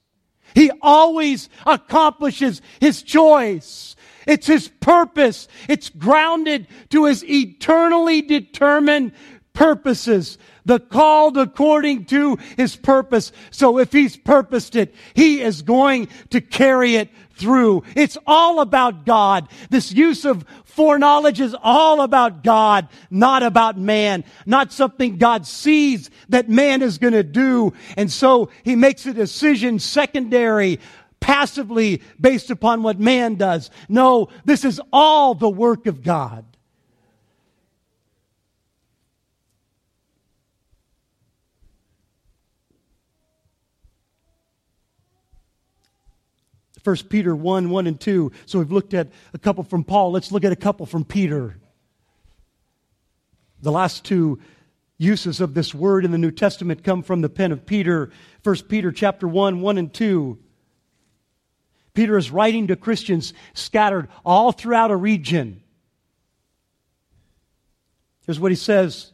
He 0.56 0.72
always 0.82 1.50
accomplishes 1.66 2.62
his 2.80 3.04
choice. 3.04 3.96
It's 4.26 4.48
his 4.48 4.68
purpose. 4.68 5.48
It's 5.70 5.90
grounded 5.90 6.68
to 6.90 7.06
his 7.06 7.24
eternally 7.24 8.22
determined 8.22 9.14
purposes. 9.58 10.38
The 10.66 10.80
called 10.80 11.36
according 11.36 12.06
to 12.06 12.38
his 12.58 12.76
purpose. 12.76 13.32
So 13.50 13.80
if 13.80 13.92
he's 13.92 14.16
purposed 14.16 14.76
it, 14.76 14.94
he 15.16 15.42
is 15.42 15.64
going 15.64 16.10
to 16.30 16.42
carry 16.42 16.96
it 16.96 17.10
through. 17.34 17.84
It's 17.96 18.20
all 18.28 18.60
about 18.60 19.04
God. 19.08 19.48
This 19.72 19.92
use 19.92 20.26
of 20.26 20.46
foreknowledge 20.66 21.42
is 21.42 21.56
all 21.64 22.02
about 22.02 22.44
God, 22.44 22.88
not 23.10 23.42
about 23.42 23.80
man, 23.80 24.24
not 24.46 24.72
something 24.72 25.18
God 25.18 25.48
sees 25.48 26.12
that 26.30 26.50
man 26.50 26.84
is 26.84 27.00
going 27.00 27.14
to 27.14 27.24
do. 27.24 27.74
And 27.96 28.12
so 28.12 28.52
he 28.64 28.76
makes 28.76 29.08
a 29.08 29.14
decision 29.14 29.80
secondary, 29.80 30.80
passively 31.20 32.04
based 32.22 32.52
upon 32.52 32.84
what 32.84 33.00
man 33.00 33.36
does. 33.36 33.72
No, 33.90 34.28
this 34.46 34.64
is 34.64 34.80
all 34.94 35.34
the 35.34 35.50
work 35.50 35.88
of 35.88 36.04
God. 36.04 36.46
1 46.88 46.96
Peter 47.10 47.36
1 47.36 47.70
1 47.70 47.88
and 47.88 48.00
2. 48.00 48.32
So 48.46 48.60
we've 48.60 48.72
looked 48.72 48.94
at 48.94 49.10
a 49.34 49.38
couple 49.38 49.66
from 49.66 49.84
Paul. 49.84 50.14
Let's 50.14 50.32
look 50.32 50.46
at 50.46 50.54
a 50.54 50.56
couple 50.56 50.86
from 50.86 51.04
Peter. 51.04 51.58
The 53.62 53.74
last 53.74 54.06
two 54.06 54.40
uses 54.98 55.42
of 55.42 55.54
this 55.54 55.76
word 55.76 56.06
in 56.06 56.12
the 56.12 56.18
New 56.18 56.32
Testament 56.32 56.86
come 56.86 57.04
from 57.04 57.20
the 57.20 57.28
pen 57.28 57.52
of 57.52 57.66
Peter. 57.66 58.10
1 58.44 58.56
Peter 58.70 58.94
chapter 58.94 59.28
1 59.28 59.60
1 59.60 59.78
and 59.78 59.94
2. 59.94 60.40
Peter 61.94 62.18
is 62.18 62.32
writing 62.32 62.68
to 62.68 62.78
Christians 62.78 63.34
scattered 63.54 64.08
all 64.26 64.54
throughout 64.54 64.90
a 64.90 64.96
region. 64.96 65.62
Here's 68.26 68.40
what 68.40 68.54
he 68.54 68.56
says, 68.56 69.12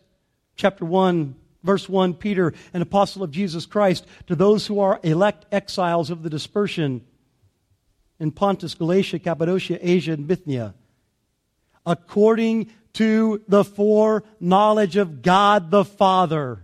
chapter 0.55 0.85
1, 0.85 1.33
verse 1.63 1.89
1 1.89 2.13
Peter, 2.13 2.53
an 2.71 2.83
apostle 2.83 3.23
of 3.23 3.31
Jesus 3.31 3.65
Christ, 3.65 4.05
to 4.27 4.35
those 4.35 4.67
who 4.67 4.79
are 4.79 4.99
elect 5.01 5.47
exiles 5.51 6.11
of 6.11 6.21
the 6.21 6.29
dispersion 6.29 7.03
in 8.19 8.31
Pontus, 8.31 8.75
Galatia, 8.75 9.19
Cappadocia, 9.19 9.79
Asia, 9.81 10.13
and 10.13 10.27
Bithynia. 10.27 10.73
according 11.85 12.71
to 12.93 13.41
the 13.47 13.63
foreknowledge 13.63 14.97
of 14.97 15.21
God 15.21 15.71
the 15.71 15.83
Father 15.83 16.63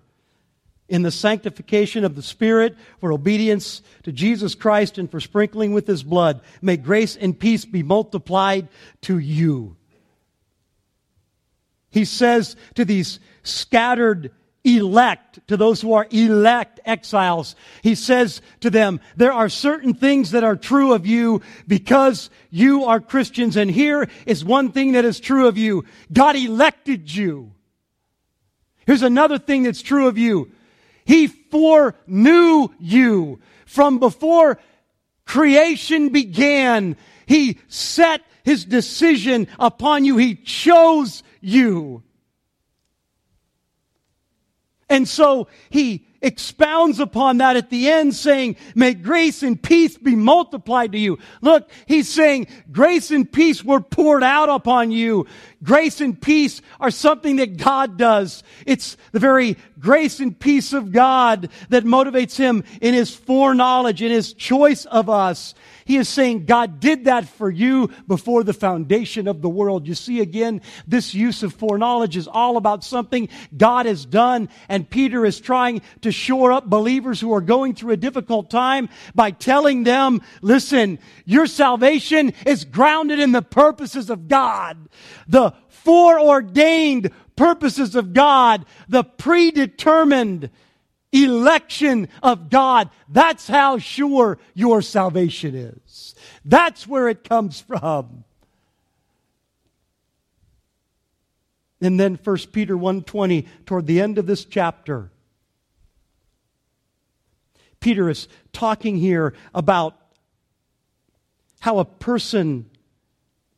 in 0.87 1.03
the 1.03 1.11
sanctification 1.11 2.03
of 2.03 2.15
the 2.15 2.23
Spirit, 2.23 2.75
for 2.99 3.13
obedience 3.13 3.83
to 4.03 4.11
Jesus 4.11 4.55
Christ, 4.55 4.97
and 4.97 5.09
for 5.09 5.19
sprinkling 5.19 5.71
with 5.71 5.85
His 5.85 6.01
blood. 6.01 6.41
May 6.63 6.77
grace 6.77 7.15
and 7.15 7.37
peace 7.39 7.63
be 7.63 7.83
multiplied 7.83 8.67
to 9.01 9.19
you. 9.19 9.75
He 11.91 12.05
says 12.05 12.55
to 12.73 12.85
these 12.85 13.19
scattered 13.43 14.31
elect, 14.63 15.39
to 15.47 15.57
those 15.57 15.81
who 15.81 15.93
are 15.93 16.07
elect 16.11 16.79
exiles, 16.85 17.55
he 17.81 17.95
says 17.95 18.41
to 18.59 18.69
them, 18.69 18.99
there 19.15 19.31
are 19.31 19.49
certain 19.49 19.93
things 19.93 20.31
that 20.31 20.43
are 20.43 20.55
true 20.55 20.93
of 20.93 21.07
you 21.07 21.41
because 21.67 22.29
you 22.49 22.85
are 22.85 22.99
Christians. 22.99 23.55
And 23.55 23.71
here 23.71 24.09
is 24.25 24.43
one 24.43 24.71
thing 24.71 24.93
that 24.93 25.05
is 25.05 25.19
true 25.19 25.47
of 25.47 25.57
you. 25.57 25.85
God 26.11 26.35
elected 26.35 27.13
you. 27.13 27.53
Here's 28.85 29.03
another 29.03 29.37
thing 29.37 29.63
that's 29.63 29.81
true 29.81 30.07
of 30.07 30.17
you. 30.17 30.51
He 31.05 31.27
foreknew 31.27 32.69
you 32.79 33.39
from 33.65 33.99
before 33.99 34.59
creation 35.25 36.09
began. 36.09 36.97
He 37.25 37.59
set 37.67 38.21
his 38.43 38.65
decision 38.65 39.47
upon 39.59 40.05
you. 40.05 40.17
He 40.17 40.35
chose 40.35 41.23
you. 41.39 42.03
And 44.89 45.07
so 45.07 45.47
he 45.69 46.05
expounds 46.21 46.99
upon 46.99 47.37
that 47.37 47.55
at 47.55 47.69
the 47.69 47.89
end 47.89 48.13
saying, 48.13 48.57
may 48.75 48.93
grace 48.93 49.41
and 49.43 49.61
peace 49.61 49.97
be 49.97 50.15
multiplied 50.15 50.91
to 50.91 50.97
you. 50.97 51.17
Look, 51.41 51.69
he's 51.85 52.09
saying 52.09 52.47
grace 52.71 53.11
and 53.11 53.31
peace 53.31 53.63
were 53.63 53.79
poured 53.79 54.23
out 54.23 54.49
upon 54.49 54.91
you. 54.91 55.27
Grace 55.63 56.01
and 56.01 56.19
peace 56.19 56.61
are 56.79 56.91
something 56.91 57.37
that 57.37 57.57
God 57.57 57.97
does. 57.97 58.43
It's 58.65 58.97
the 59.11 59.19
very 59.19 59.57
grace 59.79 60.19
and 60.19 60.37
peace 60.37 60.73
of 60.73 60.91
God 60.91 61.49
that 61.69 61.85
motivates 61.85 62.37
him 62.37 62.63
in 62.81 62.93
his 62.93 63.15
foreknowledge, 63.15 64.01
in 64.01 64.11
his 64.11 64.33
choice 64.33 64.85
of 64.85 65.09
us. 65.09 65.53
He 65.89 65.97
is 65.97 66.07
saying 66.07 66.45
God 66.45 66.79
did 66.79 67.05
that 67.05 67.27
for 67.27 67.49
you 67.49 67.89
before 68.07 68.43
the 68.43 68.53
foundation 68.53 69.27
of 69.27 69.41
the 69.41 69.49
world. 69.49 69.87
You 69.87 69.95
see 69.95 70.19
again, 70.19 70.61
this 70.87 71.15
use 71.15 71.41
of 71.41 71.51
foreknowledge 71.51 72.15
is 72.15 72.27
all 72.27 72.57
about 72.57 72.83
something 72.83 73.27
God 73.57 73.87
has 73.87 74.05
done. 74.05 74.49
And 74.69 74.87
Peter 74.87 75.25
is 75.25 75.39
trying 75.39 75.81
to 76.01 76.11
shore 76.11 76.51
up 76.51 76.69
believers 76.69 77.19
who 77.19 77.33
are 77.33 77.41
going 77.41 77.73
through 77.73 77.93
a 77.93 77.97
difficult 77.97 78.51
time 78.51 78.87
by 79.15 79.31
telling 79.31 79.83
them, 79.83 80.21
listen, 80.43 80.99
your 81.25 81.47
salvation 81.47 82.33
is 82.45 82.65
grounded 82.65 83.19
in 83.19 83.31
the 83.31 83.41
purposes 83.41 84.11
of 84.11 84.27
God. 84.27 84.89
The 85.27 85.55
foreordained 85.69 87.09
purposes 87.35 87.95
of 87.95 88.13
God, 88.13 88.63
the 88.89 89.03
predetermined 89.03 90.51
election 91.11 92.07
of 92.21 92.49
God. 92.49 92.89
That's 93.07 93.47
how 93.47 93.77
sure 93.77 94.37
your 94.53 94.81
salvation 94.81 95.55
is. 95.55 96.15
That's 96.45 96.87
where 96.87 97.07
it 97.09 97.27
comes 97.27 97.61
from. 97.61 98.23
And 101.81 101.99
then 101.99 102.19
1 102.21 102.51
Peter 102.51 102.75
1:20 102.75 103.47
toward 103.65 103.87
the 103.87 104.01
end 104.01 104.17
of 104.17 104.27
this 104.27 104.45
chapter 104.45 105.11
Peter 107.79 108.09
is 108.09 108.27
talking 108.51 108.97
here 108.97 109.33
about 109.53 109.95
how 111.61 111.79
a 111.79 111.85
person 111.85 112.69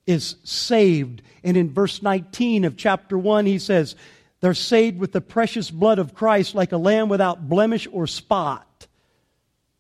is 0.06 0.36
saved 0.44 1.22
and 1.44 1.58
in 1.58 1.74
verse 1.74 2.02
19 2.02 2.66
of 2.66 2.76
chapter 2.78 3.18
1 3.18 3.46
he 3.46 3.60
says 3.60 3.96
they're 4.42 4.54
saved 4.56 5.00
with 5.00 5.12
the 5.12 5.22
precious 5.22 5.72
blood 5.72 6.00
of 6.00 6.16
Christ 6.16 6.56
like 6.56 6.72
a 6.72 6.78
lamb 6.78 7.10
without 7.10 7.48
blemish 7.48 7.88
or 7.92 8.08
spot. 8.08 8.88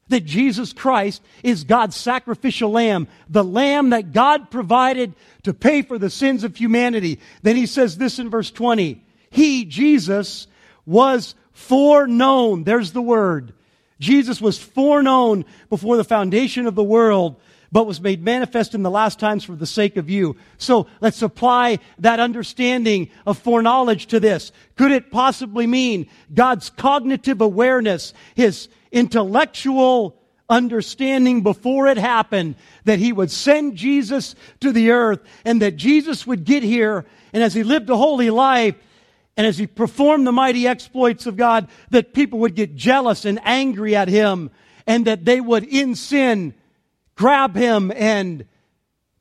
That 0.09 0.25
Jesus 0.25 0.71
Christ 0.71 1.21
is 1.41 1.63
God's 1.63 1.95
sacrificial 1.95 2.71
lamb, 2.71 3.07
the 3.27 3.43
lamb 3.43 3.89
that 3.89 4.11
God 4.11 4.51
provided 4.51 5.13
to 5.43 5.53
pay 5.53 5.81
for 5.81 5.97
the 5.97 6.09
sins 6.09 6.43
of 6.43 6.55
humanity. 6.55 7.19
Then 7.41 7.55
he 7.55 7.65
says 7.65 7.97
this 7.97 8.19
in 8.19 8.29
verse 8.29 8.51
20. 8.51 9.03
He, 9.31 9.65
Jesus, 9.65 10.47
was 10.85 11.33
foreknown. 11.53 12.63
There's 12.63 12.91
the 12.91 13.01
word. 13.01 13.53
Jesus 13.99 14.41
was 14.41 14.59
foreknown 14.59 15.45
before 15.69 15.97
the 15.97 16.03
foundation 16.03 16.67
of 16.67 16.75
the 16.75 16.83
world 16.83 17.37
but 17.71 17.87
was 17.87 18.01
made 18.01 18.21
manifest 18.21 18.75
in 18.75 18.83
the 18.83 18.91
last 18.91 19.19
times 19.19 19.43
for 19.43 19.55
the 19.55 19.65
sake 19.65 19.97
of 19.97 20.09
you. 20.09 20.35
So 20.57 20.87
let's 20.99 21.21
apply 21.21 21.79
that 21.99 22.19
understanding 22.19 23.09
of 23.25 23.37
foreknowledge 23.37 24.07
to 24.07 24.19
this. 24.19 24.51
Could 24.75 24.91
it 24.91 25.11
possibly 25.11 25.67
mean 25.67 26.07
God's 26.33 26.69
cognitive 26.69 27.41
awareness, 27.41 28.13
His 28.35 28.67
intellectual 28.91 30.17
understanding 30.49 31.43
before 31.43 31.87
it 31.87 31.97
happened 31.97 32.55
that 32.83 32.99
He 32.99 33.13
would 33.13 33.31
send 33.31 33.77
Jesus 33.77 34.35
to 34.59 34.73
the 34.73 34.91
earth 34.91 35.21
and 35.45 35.61
that 35.61 35.77
Jesus 35.77 36.27
would 36.27 36.43
get 36.43 36.63
here 36.63 37.05
and 37.31 37.41
as 37.41 37.53
He 37.53 37.63
lived 37.63 37.89
a 37.89 37.95
holy 37.95 38.29
life, 38.29 38.75
and 39.37 39.47
as 39.47 39.57
he 39.57 39.65
performed 39.65 40.27
the 40.27 40.31
mighty 40.31 40.67
exploits 40.67 41.25
of 41.25 41.37
God, 41.37 41.69
that 41.89 42.13
people 42.13 42.39
would 42.39 42.53
get 42.53 42.75
jealous 42.75 43.23
and 43.25 43.39
angry 43.43 43.95
at 43.95 44.09
him, 44.09 44.51
and 44.85 45.05
that 45.05 45.25
they 45.25 45.39
would, 45.39 45.63
in 45.63 45.95
sin, 45.95 46.53
grab 47.21 47.55
him 47.55 47.93
and 47.95 48.45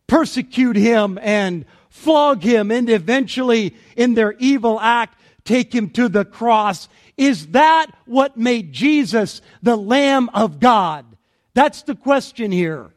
persecute 0.07 0.75
him 0.75 1.19
and 1.21 1.67
flog 1.91 2.43
him 2.43 2.71
and 2.71 2.89
eventually 2.89 3.77
in 3.95 4.15
their 4.15 4.33
evil 4.39 4.81
act 4.81 5.21
take 5.45 5.71
him 5.75 5.91
to 5.91 6.09
the 6.09 6.25
cross. 6.25 6.89
Is 7.19 7.49
that 7.49 7.89
what 8.07 8.39
made 8.39 8.73
Jesus 8.73 9.43
the 9.63 9.77
Lamb 9.77 10.31
of 10.33 10.61
God? 10.61 11.05
That's 11.53 11.83
the 11.83 11.95
question 11.95 12.51
here. 12.53 12.89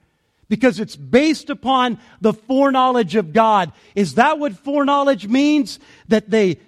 Because 0.47 0.79
it's 0.79 0.95
based 0.95 1.49
upon 1.49 1.99
the 2.21 2.31
foreknowledge 2.31 3.17
of 3.17 3.33
God. 3.33 3.73
Is 3.95 4.15
that 4.15 4.39
what 4.39 4.53
foreknowledge 4.53 5.27
means? 5.27 5.79
That 6.07 6.29
they, 6.29 6.59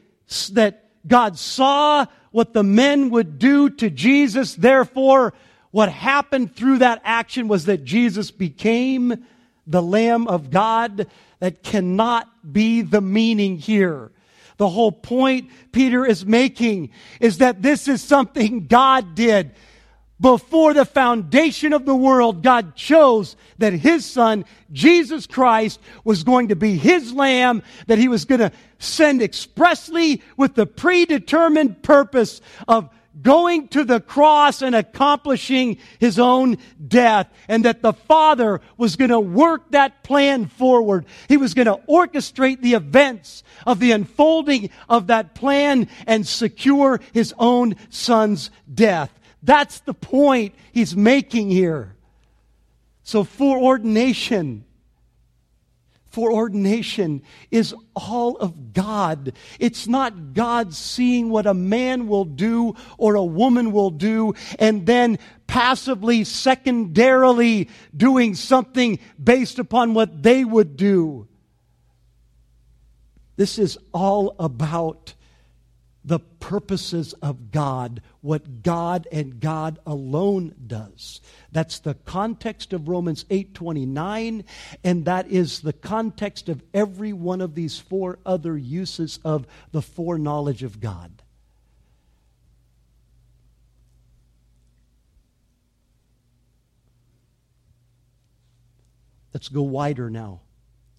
that 0.51 0.83
God 1.07 1.39
saw 1.39 2.05
what 2.31 2.51
the 2.51 2.63
men 2.63 3.11
would 3.11 3.39
do 3.39 3.69
to 3.69 3.89
Jesus, 3.89 4.55
therefore 4.55 5.33
what 5.75 5.91
happened 5.91 6.55
through 6.55 6.77
that 6.77 7.01
action 7.03 7.49
was 7.49 7.65
that 7.65 7.83
Jesus 7.83 8.31
became 8.31 9.25
the 9.67 9.81
Lamb 9.81 10.25
of 10.25 10.49
God. 10.49 11.07
That 11.39 11.63
cannot 11.63 12.53
be 12.53 12.81
the 12.81 13.01
meaning 13.01 13.57
here. 13.57 14.13
The 14.55 14.69
whole 14.69 14.93
point 14.93 15.49
Peter 15.73 16.05
is 16.05 16.25
making 16.25 16.91
is 17.19 17.39
that 17.39 17.61
this 17.61 17.89
is 17.89 18.01
something 18.01 18.67
God 18.67 19.15
did. 19.15 19.51
Before 20.17 20.73
the 20.73 20.85
foundation 20.85 21.73
of 21.73 21.85
the 21.85 21.93
world, 21.93 22.41
God 22.41 22.77
chose 22.77 23.35
that 23.57 23.73
His 23.73 24.05
Son, 24.05 24.45
Jesus 24.71 25.27
Christ, 25.27 25.81
was 26.05 26.23
going 26.23 26.47
to 26.47 26.55
be 26.55 26.77
His 26.77 27.11
Lamb, 27.11 27.63
that 27.87 27.97
He 27.97 28.07
was 28.07 28.23
going 28.23 28.39
to 28.39 28.53
send 28.79 29.21
expressly 29.21 30.21
with 30.37 30.55
the 30.55 30.67
predetermined 30.67 31.83
purpose 31.83 32.39
of 32.65 32.89
going 33.21 33.67
to 33.69 33.83
the 33.83 33.99
cross 33.99 34.61
and 34.61 34.75
accomplishing 34.75 35.77
his 35.99 36.19
own 36.19 36.57
death 36.85 37.31
and 37.47 37.65
that 37.65 37.81
the 37.81 37.93
Father 37.93 38.61
was 38.77 38.95
going 38.95 39.09
to 39.09 39.19
work 39.19 39.71
that 39.71 40.03
plan 40.03 40.47
forward. 40.47 41.05
He 41.27 41.37
was 41.37 41.53
going 41.53 41.67
to 41.67 41.79
orchestrate 41.87 42.61
the 42.61 42.73
events 42.73 43.43
of 43.65 43.79
the 43.79 43.91
unfolding 43.91 44.69
of 44.89 45.07
that 45.07 45.35
plan 45.35 45.87
and 46.05 46.27
secure 46.27 46.99
his 47.13 47.33
own 47.37 47.75
son's 47.89 48.51
death. 48.73 49.11
That's 49.43 49.79
the 49.81 49.93
point 49.93 50.55
he's 50.73 50.95
making 50.95 51.51
here. 51.51 51.95
So 53.03 53.23
foreordination 53.23 54.65
foreordination 56.15 57.21
is 57.51 57.75
all 57.93 58.37
of 58.37 58.71
God. 58.71 59.33
It's 59.59 59.85
not 59.85 60.33
God 60.33 60.73
seeing 60.73 61.29
what 61.29 61.45
a 61.45 61.53
man 61.53 62.07
will 62.07 62.23
do 62.23 62.73
or 62.97 63.15
a 63.15 63.23
woman 63.23 63.73
will 63.73 63.89
do 63.89 64.33
and 64.57 64.85
then 64.85 65.19
passively, 65.45 66.23
secondarily 66.23 67.67
doing 67.95 68.33
something 68.33 68.97
based 69.21 69.59
upon 69.59 69.93
what 69.93 70.23
they 70.23 70.45
would 70.45 70.77
do. 70.77 71.27
This 73.35 73.59
is 73.59 73.77
all 73.93 74.37
about 74.39 75.14
the 76.05 76.19
purposes 76.19 77.13
of 77.13 77.51
God, 77.51 78.01
what 78.21 78.61
God 78.61 79.07
and 79.11 79.39
God 79.39 79.79
alone 79.87 80.53
does. 80.67 81.19
That's 81.51 81.79
the 81.79 81.95
context 81.95 82.73
of 82.73 82.87
Romans 82.87 83.25
8:29 83.31 84.43
and 84.83 85.05
that 85.05 85.27
is 85.31 85.61
the 85.61 85.73
context 85.73 86.47
of 86.47 86.63
every 86.73 87.11
one 87.11 87.41
of 87.41 87.55
these 87.55 87.79
four 87.79 88.19
other 88.23 88.55
uses 88.55 89.19
of 89.25 89.47
the 89.71 89.81
foreknowledge 89.81 90.61
of 90.61 90.79
God. 90.79 91.23
Let's 99.33 99.49
go 99.49 99.63
wider 99.63 100.09
now. 100.09 100.41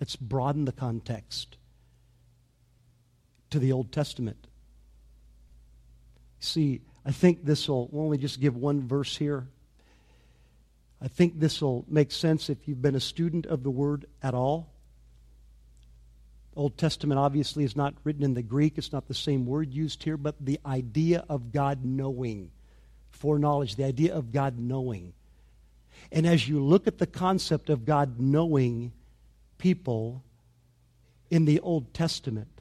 Let's 0.01 0.17
broaden 0.17 0.65
the 0.65 0.73
context. 0.73 1.57
to 3.49 3.61
the 3.61 3.71
Old 3.71 3.93
Testament. 3.93 4.49
See, 6.41 6.81
I 7.05 7.13
think 7.13 7.45
this 7.45 7.69
will 7.69 7.89
only 7.93 8.19
just 8.19 8.41
give 8.41 8.57
one 8.57 8.87
verse 8.87 9.17
here. 9.17 9.47
I 11.01 11.09
think 11.09 11.39
this 11.39 11.61
will 11.61 11.85
make 11.89 12.11
sense 12.11 12.49
if 12.49 12.67
you've 12.67 12.83
been 12.83 12.95
a 12.95 13.01
student 13.01 13.47
of 13.47 13.63
the 13.63 13.71
Word 13.71 14.07
at 14.23 14.35
all. 14.35 14.73
Old 16.57 16.79
Testament 16.79 17.19
obviously 17.19 17.65
is 17.65 17.77
not 17.77 17.95
written 18.03 18.23
in 18.23 18.33
the 18.33 18.43
Greek, 18.43 18.79
it's 18.79 18.93
not 18.93 19.09
the 19.09 19.15
same 19.15 19.45
word 19.45 19.75
used 19.75 20.03
here, 20.03 20.17
but 20.17 20.35
the 20.41 20.59
idea 20.65 21.23
of 21.29 21.53
God 21.53 21.85
knowing, 21.85 22.51
foreknowledge, 23.11 23.77
the 23.77 23.85
idea 23.85 24.15
of 24.15 24.33
God 24.33 24.59
knowing. 24.59 25.13
And 26.11 26.27
as 26.27 26.49
you 26.49 26.65
look 26.65 26.87
at 26.87 26.97
the 26.97 27.07
concept 27.07 27.69
of 27.69 27.85
God 27.85 28.19
knowing 28.19 28.93
people 29.59 30.23
in 31.31 31.45
the 31.45 31.61
Old 31.61 31.93
Testament, 31.93 32.56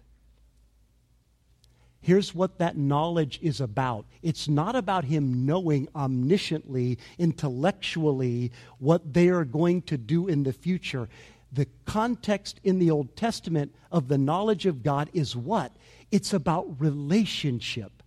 here's 2.05 2.35
what 2.35 2.59
that 2.59 2.77
knowledge 2.77 3.39
is 3.41 3.59
about 3.59 4.05
it's 4.21 4.47
not 4.47 4.75
about 4.75 5.03
him 5.03 5.45
knowing 5.45 5.87
omnisciently, 5.95 6.97
intellectually, 7.17 8.51
what 8.79 9.13
they 9.13 9.29
are 9.29 9.43
going 9.43 9.81
to 9.83 9.97
do 9.97 10.27
in 10.27 10.43
the 10.43 10.53
future 10.53 11.09
the 11.51 11.67
context 11.85 12.59
in 12.63 12.79
the 12.79 12.91
Old 12.91 13.15
Testament 13.15 13.73
of 13.89 14.09
the 14.09 14.17
knowledge 14.17 14.65
of 14.65 14.83
God 14.83 15.09
is 15.13 15.35
what? 15.35 15.71
It's 16.11 16.33
about 16.33 16.79
relationship. 16.79 18.03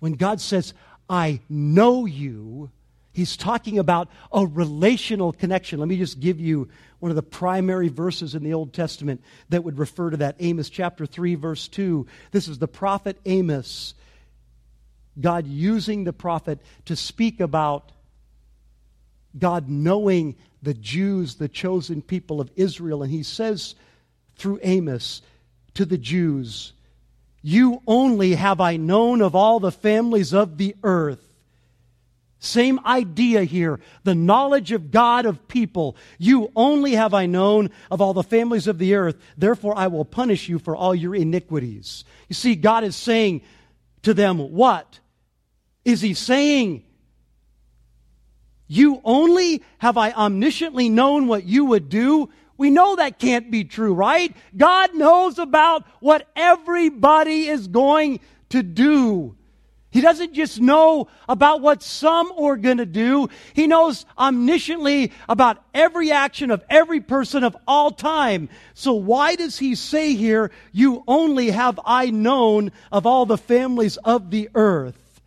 When 0.00 0.14
God 0.14 0.40
says, 0.40 0.74
I 1.08 1.40
know 1.48 2.04
you, 2.04 2.70
he's 3.18 3.36
talking 3.36 3.80
about 3.80 4.08
a 4.32 4.46
relational 4.46 5.32
connection. 5.32 5.80
Let 5.80 5.88
me 5.88 5.98
just 5.98 6.20
give 6.20 6.38
you 6.38 6.68
one 7.00 7.10
of 7.10 7.16
the 7.16 7.22
primary 7.22 7.88
verses 7.88 8.36
in 8.36 8.44
the 8.44 8.54
Old 8.54 8.72
Testament 8.72 9.22
that 9.48 9.64
would 9.64 9.76
refer 9.76 10.10
to 10.10 10.18
that 10.18 10.36
Amos 10.38 10.70
chapter 10.70 11.04
3, 11.04 11.34
verse 11.34 11.66
2. 11.66 12.06
This 12.30 12.46
is 12.46 12.58
the 12.58 12.68
prophet 12.68 13.18
Amos. 13.26 13.94
God 15.20 15.48
using 15.48 16.04
the 16.04 16.12
prophet 16.12 16.60
to 16.84 16.94
speak 16.94 17.40
about 17.40 17.90
God 19.36 19.68
knowing 19.68 20.36
the 20.62 20.74
Jews, 20.74 21.34
the 21.34 21.48
chosen 21.48 22.02
people 22.02 22.40
of 22.40 22.52
Israel. 22.54 23.02
And 23.02 23.10
he 23.10 23.24
says 23.24 23.74
through 24.36 24.60
Amos 24.62 25.22
to 25.74 25.84
the 25.84 25.98
Jews, 25.98 26.72
You 27.42 27.82
only 27.84 28.36
have 28.36 28.60
I 28.60 28.76
known 28.76 29.22
of 29.22 29.34
all 29.34 29.58
the 29.58 29.72
families 29.72 30.32
of 30.32 30.56
the 30.56 30.76
earth. 30.84 31.27
Same 32.40 32.78
idea 32.86 33.42
here. 33.42 33.80
The 34.04 34.14
knowledge 34.14 34.70
of 34.70 34.90
God 34.90 35.26
of 35.26 35.48
people. 35.48 35.96
You 36.18 36.52
only 36.54 36.94
have 36.94 37.12
I 37.12 37.26
known 37.26 37.70
of 37.90 38.00
all 38.00 38.14
the 38.14 38.22
families 38.22 38.68
of 38.68 38.78
the 38.78 38.94
earth. 38.94 39.16
Therefore, 39.36 39.76
I 39.76 39.88
will 39.88 40.04
punish 40.04 40.48
you 40.48 40.58
for 40.58 40.76
all 40.76 40.94
your 40.94 41.14
iniquities. 41.14 42.04
You 42.28 42.34
see, 42.34 42.54
God 42.54 42.84
is 42.84 42.94
saying 42.94 43.42
to 44.02 44.14
them, 44.14 44.38
what? 44.38 45.00
Is 45.84 46.00
he 46.00 46.14
saying, 46.14 46.84
you 48.68 49.00
only 49.02 49.62
have 49.78 49.96
I 49.96 50.12
omnisciently 50.12 50.90
known 50.90 51.26
what 51.26 51.44
you 51.44 51.64
would 51.64 51.88
do. 51.88 52.28
We 52.56 52.70
know 52.70 52.96
that 52.96 53.18
can't 53.18 53.50
be 53.50 53.64
true, 53.64 53.94
right? 53.94 54.36
God 54.56 54.94
knows 54.94 55.38
about 55.38 55.86
what 56.00 56.28
everybody 56.36 57.48
is 57.48 57.66
going 57.66 58.20
to 58.50 58.62
do. 58.62 59.37
He 59.90 60.02
doesn't 60.02 60.34
just 60.34 60.60
know 60.60 61.08
about 61.28 61.62
what 61.62 61.82
some 61.82 62.30
are 62.32 62.56
going 62.58 62.76
to 62.76 62.86
do. 62.86 63.28
He 63.54 63.66
knows 63.66 64.04
omnisciently 64.18 65.12
about 65.28 65.64
every 65.72 66.12
action 66.12 66.50
of 66.50 66.62
every 66.68 67.00
person 67.00 67.42
of 67.42 67.56
all 67.66 67.90
time. 67.90 68.50
So 68.74 68.92
why 68.92 69.34
does 69.34 69.58
he 69.58 69.74
say 69.74 70.14
here, 70.14 70.50
you 70.72 71.04
only 71.08 71.50
have 71.50 71.80
I 71.86 72.10
known 72.10 72.72
of 72.92 73.06
all 73.06 73.24
the 73.24 73.38
families 73.38 73.96
of 73.98 74.30
the 74.30 74.50
earth? 74.54 75.20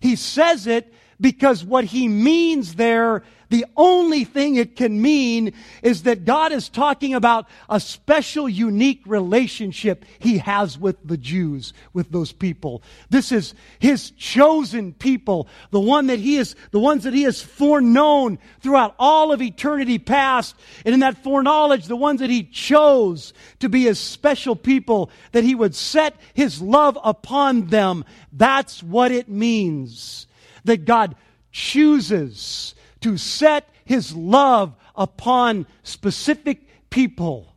He 0.00 0.16
says 0.16 0.66
it 0.66 0.92
because 1.20 1.64
what 1.64 1.84
he 1.84 2.08
means 2.08 2.74
there, 2.74 3.22
the 3.50 3.66
only 3.76 4.24
thing 4.24 4.54
it 4.54 4.76
can 4.76 5.02
mean 5.02 5.52
is 5.82 6.04
that 6.04 6.24
God 6.24 6.52
is 6.52 6.68
talking 6.68 7.14
about 7.14 7.48
a 7.68 7.80
special, 7.80 8.48
unique 8.48 9.02
relationship 9.04 10.04
he 10.20 10.38
has 10.38 10.78
with 10.78 10.96
the 11.04 11.16
Jews, 11.16 11.72
with 11.92 12.10
those 12.12 12.32
people. 12.32 12.82
This 13.10 13.32
is 13.32 13.54
his 13.80 14.12
chosen 14.12 14.92
people, 14.92 15.48
the 15.72 15.80
one 15.80 16.06
that 16.06 16.20
he 16.20 16.36
is, 16.36 16.54
the 16.70 16.78
ones 16.78 17.02
that 17.04 17.12
he 17.12 17.24
has 17.24 17.42
foreknown 17.42 18.38
throughout 18.60 18.94
all 18.98 19.32
of 19.32 19.42
eternity 19.42 19.98
past. 19.98 20.54
And 20.86 20.94
in 20.94 21.00
that 21.00 21.22
foreknowledge, 21.22 21.86
the 21.86 21.96
ones 21.96 22.20
that 22.20 22.30
he 22.30 22.44
chose 22.44 23.34
to 23.58 23.68
be 23.68 23.82
his 23.82 23.98
special 23.98 24.54
people, 24.54 25.10
that 25.32 25.44
he 25.44 25.56
would 25.56 25.74
set 25.74 26.14
his 26.34 26.62
love 26.62 26.96
upon 27.02 27.66
them. 27.66 28.04
That's 28.32 28.80
what 28.80 29.10
it 29.10 29.28
means 29.28 30.28
that 30.64 30.84
God 30.84 31.16
chooses 31.52 32.74
to 33.00 33.16
set 33.16 33.68
his 33.84 34.14
love 34.14 34.74
upon 34.94 35.66
specific 35.82 36.90
people. 36.90 37.54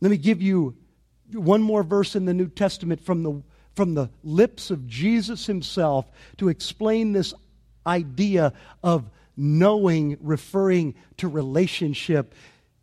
Let 0.00 0.10
me 0.10 0.16
give 0.16 0.42
you 0.42 0.76
one 1.32 1.62
more 1.62 1.82
verse 1.82 2.14
in 2.16 2.24
the 2.24 2.34
New 2.34 2.48
Testament 2.48 3.00
from 3.00 3.22
the, 3.22 3.42
from 3.74 3.94
the 3.94 4.10
lips 4.22 4.70
of 4.70 4.86
Jesus 4.86 5.46
himself 5.46 6.06
to 6.38 6.48
explain 6.48 7.12
this 7.12 7.32
idea 7.86 8.52
of 8.82 9.08
knowing, 9.36 10.16
referring 10.20 10.94
to 11.18 11.28
relationship. 11.28 12.34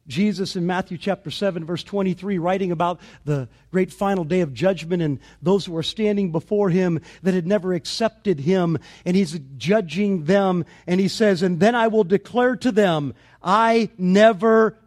Jesus 0.08 0.56
in 0.56 0.66
Matthew 0.66 0.98
chapter 0.98 1.30
7, 1.30 1.66
verse 1.66 1.84
23, 1.84 2.38
writing 2.38 2.72
about 2.72 3.00
the 3.24 3.48
great 3.72 3.94
final 3.94 4.24
day 4.24 4.42
of 4.42 4.54
judgment 4.54 5.02
and 5.02 5.20
those 5.42 5.66
who 5.66 5.76
are 5.78 5.84
standing 5.84 6.32
before 6.32 6.70
him 6.70 7.02
that 7.24 7.34
had 7.34 7.46
never 7.46 7.74
accepted 7.74 8.40
him, 8.40 8.78
and 9.06 9.16
he's 9.16 9.40
judging 9.58 10.26
them, 10.26 10.66
and 10.88 11.00
he 11.00 11.08
says, 11.08 11.42
And 11.42 11.60
then 11.60 11.76
I 11.76 11.88
will 11.88 12.04
declare 12.04 12.56
to 12.58 12.72
them, 12.72 13.14
I 13.44 13.90
never 13.98 14.78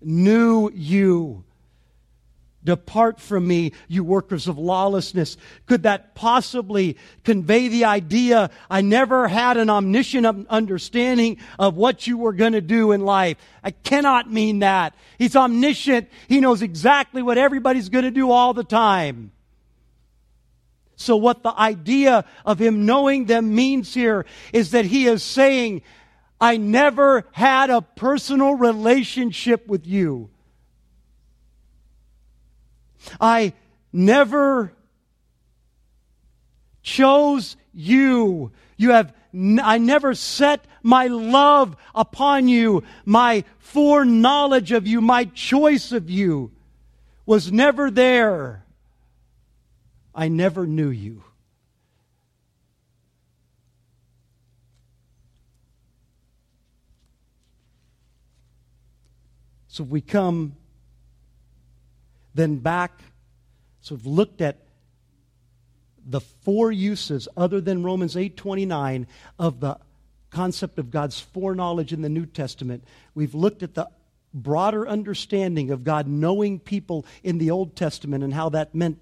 knew 0.00 0.70
you. 0.72 1.45
Depart 2.66 3.20
from 3.20 3.46
me, 3.46 3.72
you 3.88 4.04
workers 4.04 4.48
of 4.48 4.58
lawlessness. 4.58 5.38
Could 5.66 5.84
that 5.84 6.14
possibly 6.16 6.98
convey 7.24 7.68
the 7.68 7.86
idea 7.86 8.50
I 8.68 8.82
never 8.82 9.28
had 9.28 9.56
an 9.56 9.70
omniscient 9.70 10.46
understanding 10.48 11.38
of 11.58 11.76
what 11.76 12.06
you 12.06 12.18
were 12.18 12.32
going 12.32 12.52
to 12.52 12.60
do 12.60 12.90
in 12.92 13.02
life? 13.02 13.38
I 13.64 13.70
cannot 13.70 14.30
mean 14.30 14.58
that. 14.58 14.94
He's 15.16 15.36
omniscient. 15.36 16.10
He 16.28 16.40
knows 16.40 16.60
exactly 16.60 17.22
what 17.22 17.38
everybody's 17.38 17.88
going 17.88 18.04
to 18.04 18.10
do 18.10 18.30
all 18.30 18.52
the 18.52 18.64
time. 18.64 19.30
So 20.96 21.16
what 21.16 21.42
the 21.42 21.56
idea 21.56 22.24
of 22.44 22.58
him 22.58 22.84
knowing 22.84 23.26
them 23.26 23.54
means 23.54 23.94
here 23.94 24.26
is 24.52 24.72
that 24.72 24.86
he 24.86 25.06
is 25.06 25.22
saying, 25.22 25.82
I 26.40 26.56
never 26.56 27.26
had 27.32 27.70
a 27.70 27.80
personal 27.80 28.54
relationship 28.54 29.68
with 29.68 29.86
you. 29.86 30.30
I 33.20 33.52
never 33.92 34.72
chose 36.82 37.56
you. 37.72 38.52
You 38.76 38.90
have, 38.90 39.12
I 39.34 39.78
never 39.78 40.14
set 40.14 40.64
my 40.82 41.06
love 41.08 41.76
upon 41.94 42.48
you. 42.48 42.84
My 43.04 43.44
foreknowledge 43.58 44.72
of 44.72 44.86
you, 44.86 45.00
my 45.00 45.24
choice 45.24 45.92
of 45.92 46.08
you 46.08 46.52
was 47.26 47.50
never 47.50 47.90
there. 47.90 48.64
I 50.14 50.28
never 50.28 50.66
knew 50.66 50.88
you. 50.88 51.24
So 59.68 59.84
we 59.84 60.00
come 60.00 60.56
then 62.36 62.56
back, 62.56 63.00
So 63.80 63.94
we've 63.94 64.06
looked 64.06 64.40
at 64.40 64.58
the 66.04 66.20
four 66.20 66.70
uses 66.70 67.28
other 67.36 67.60
than 67.60 67.82
Romans 67.82 68.14
8:29 68.14 69.06
of 69.38 69.60
the 69.60 69.78
concept 70.30 70.78
of 70.78 70.90
God's 70.90 71.18
foreknowledge 71.18 71.92
in 71.92 72.02
the 72.02 72.08
New 72.08 72.26
Testament. 72.26 72.84
We've 73.14 73.34
looked 73.34 73.62
at 73.62 73.74
the 73.74 73.88
broader 74.34 74.86
understanding 74.86 75.70
of 75.70 75.82
God 75.82 76.06
knowing 76.06 76.58
people 76.58 77.06
in 77.22 77.38
the 77.38 77.50
Old 77.50 77.74
Testament 77.74 78.22
and 78.22 78.34
how 78.34 78.50
that 78.50 78.74
meant 78.74 79.00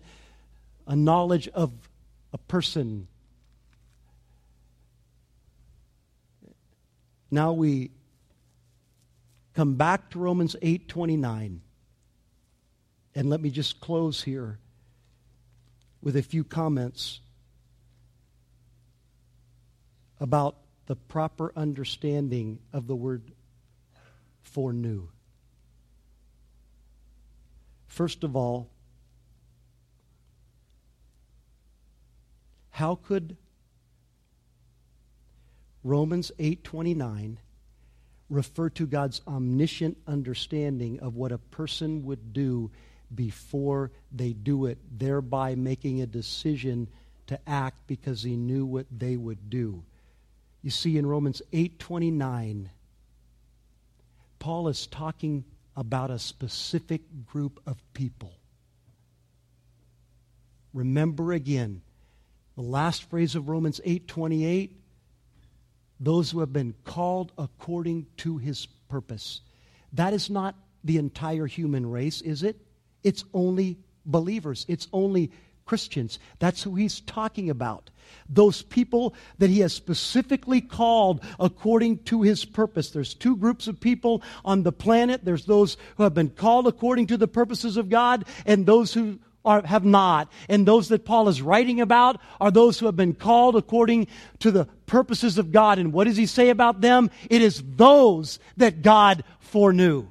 a 0.87 0.95
knowledge 0.95 1.49
of 1.49 1.73
a 2.33 2.39
person. 2.39 3.09
Now 7.31 7.53
we 7.53 7.91
come 9.55 9.75
back 9.75 10.11
to 10.11 10.19
Romans 10.19 10.57
8:29. 10.63 11.63
And 13.15 13.31
let 13.31 13.41
me 13.41 13.51
just 13.51 13.81
close 13.81 14.23
here 14.23 14.59
with 16.03 16.17
a 16.17 16.23
few 16.23 16.45
comments 16.45 17.21
about 20.19 20.57
the 20.87 20.97
proper 20.97 21.53
understanding 21.57 22.59
of 22.73 22.87
the 22.87 22.97
word 22.97 23.23
foreknew. 24.43 25.09
First 27.87 28.25
of 28.25 28.35
all, 28.35 28.69
how 32.71 32.97
could 32.97 33.37
Romans 35.85 36.33
8:29 36.39 37.39
refer 38.29 38.69
to 38.71 38.87
God's 38.87 39.21
omniscient 39.29 39.99
understanding 40.07 40.99
of 40.99 41.15
what 41.15 41.31
a 41.31 41.39
person 41.39 42.05
would 42.05 42.33
do 42.33 42.71
before 43.13 43.91
they 44.13 44.33
do 44.33 44.67
it, 44.67 44.79
thereby 44.97 45.55
making 45.55 46.01
a 46.01 46.07
decision 46.07 46.89
to 47.27 47.39
act 47.49 47.87
because 47.87 48.23
he 48.23 48.37
knew 48.37 48.67
what 48.67 48.87
they 48.91 49.17
would 49.17 49.51
do. 49.51 49.83
You 50.63 50.71
see 50.71 50.97
in 50.97 51.07
Romans 51.07 51.43
8:29 51.53 52.71
Paul 54.39 54.69
is 54.69 54.87
talking 54.87 55.45
about 55.75 56.11
a 56.11 56.19
specific 56.19 57.01
group 57.27 57.61
of 57.67 57.83
people. 57.95 58.35
Remember 60.73 61.33
again 61.33 61.83
the 62.57 62.63
last 62.63 63.05
phrase 63.05 63.35
of 63.35 63.49
Romans 63.49 63.81
8:28 63.85 64.71
those 66.01 66.31
who 66.31 66.41
have 66.41 66.53
been 66.53 66.75
called 66.85 67.33
according 67.39 68.07
to 68.19 68.39
his 68.39 68.67
purpose. 68.67 69.41
That 69.93 70.13
is 70.13 70.29
not 70.29 70.55
the 70.83 70.99
entire 70.99 71.47
human 71.47 71.89
race, 71.89 72.21
is 72.21 72.43
it? 72.43 72.64
It's 73.05 73.25
only 73.33 73.79
believers. 74.05 74.67
It's 74.69 74.89
only 74.93 75.31
Christians. 75.67 76.19
That's 76.39 76.63
who 76.63 76.75
he's 76.75 77.01
talking 77.01 77.49
about. 77.51 77.91
Those 78.29 78.63
people 78.63 79.15
that 79.39 79.51
he 79.51 79.61
has 79.61 79.73
specifically 79.73 80.61
called 80.61 81.23
according 81.39 81.99
to 82.05 82.23
his 82.23 82.45
purpose. 82.45 82.91
There's 82.91 83.15
two 83.15 83.37
groups 83.37 83.67
of 83.67 83.81
people 83.81 84.23
on 84.45 84.63
the 84.63 84.73
planet. 84.73 85.25
There's 85.25 85.47
those 85.47 85.77
who 85.97 86.03
have 86.03 86.15
been 86.15 86.31
called 86.31 86.67
according 86.67 87.07
to 87.09 87.17
the 87.17 87.29
purposes 87.29 87.77
of 87.77 87.89
God 87.89 88.25
and 88.45 88.67
those 88.67 88.93
who 88.93 89.19
are, 89.45 89.63
have 89.65 89.85
not. 89.85 90.31
And 90.49 90.67
those 90.67 90.89
that 90.89 91.05
Paul 91.05 91.29
is 91.29 91.43
writing 91.43 91.81
about 91.81 92.21
are 92.41 92.51
those 92.51 92.79
who 92.79 92.87
have 92.87 92.97
been 92.97 93.15
called 93.15 93.57
according 93.57 94.09
to 94.41 94.51
the 94.51 94.67
purposes 94.87 95.39
of 95.39 95.53
God. 95.53 95.79
And 95.79 95.93
what 95.93 96.05
does 96.05 96.17
he 96.17 96.27
say 96.27 96.51
about 96.51 96.81
them? 96.81 97.11
It 97.31 97.43
is 97.43 97.63
those 97.77 98.39
that 98.57 98.83
God 98.83 99.25
foreknew. 99.41 100.09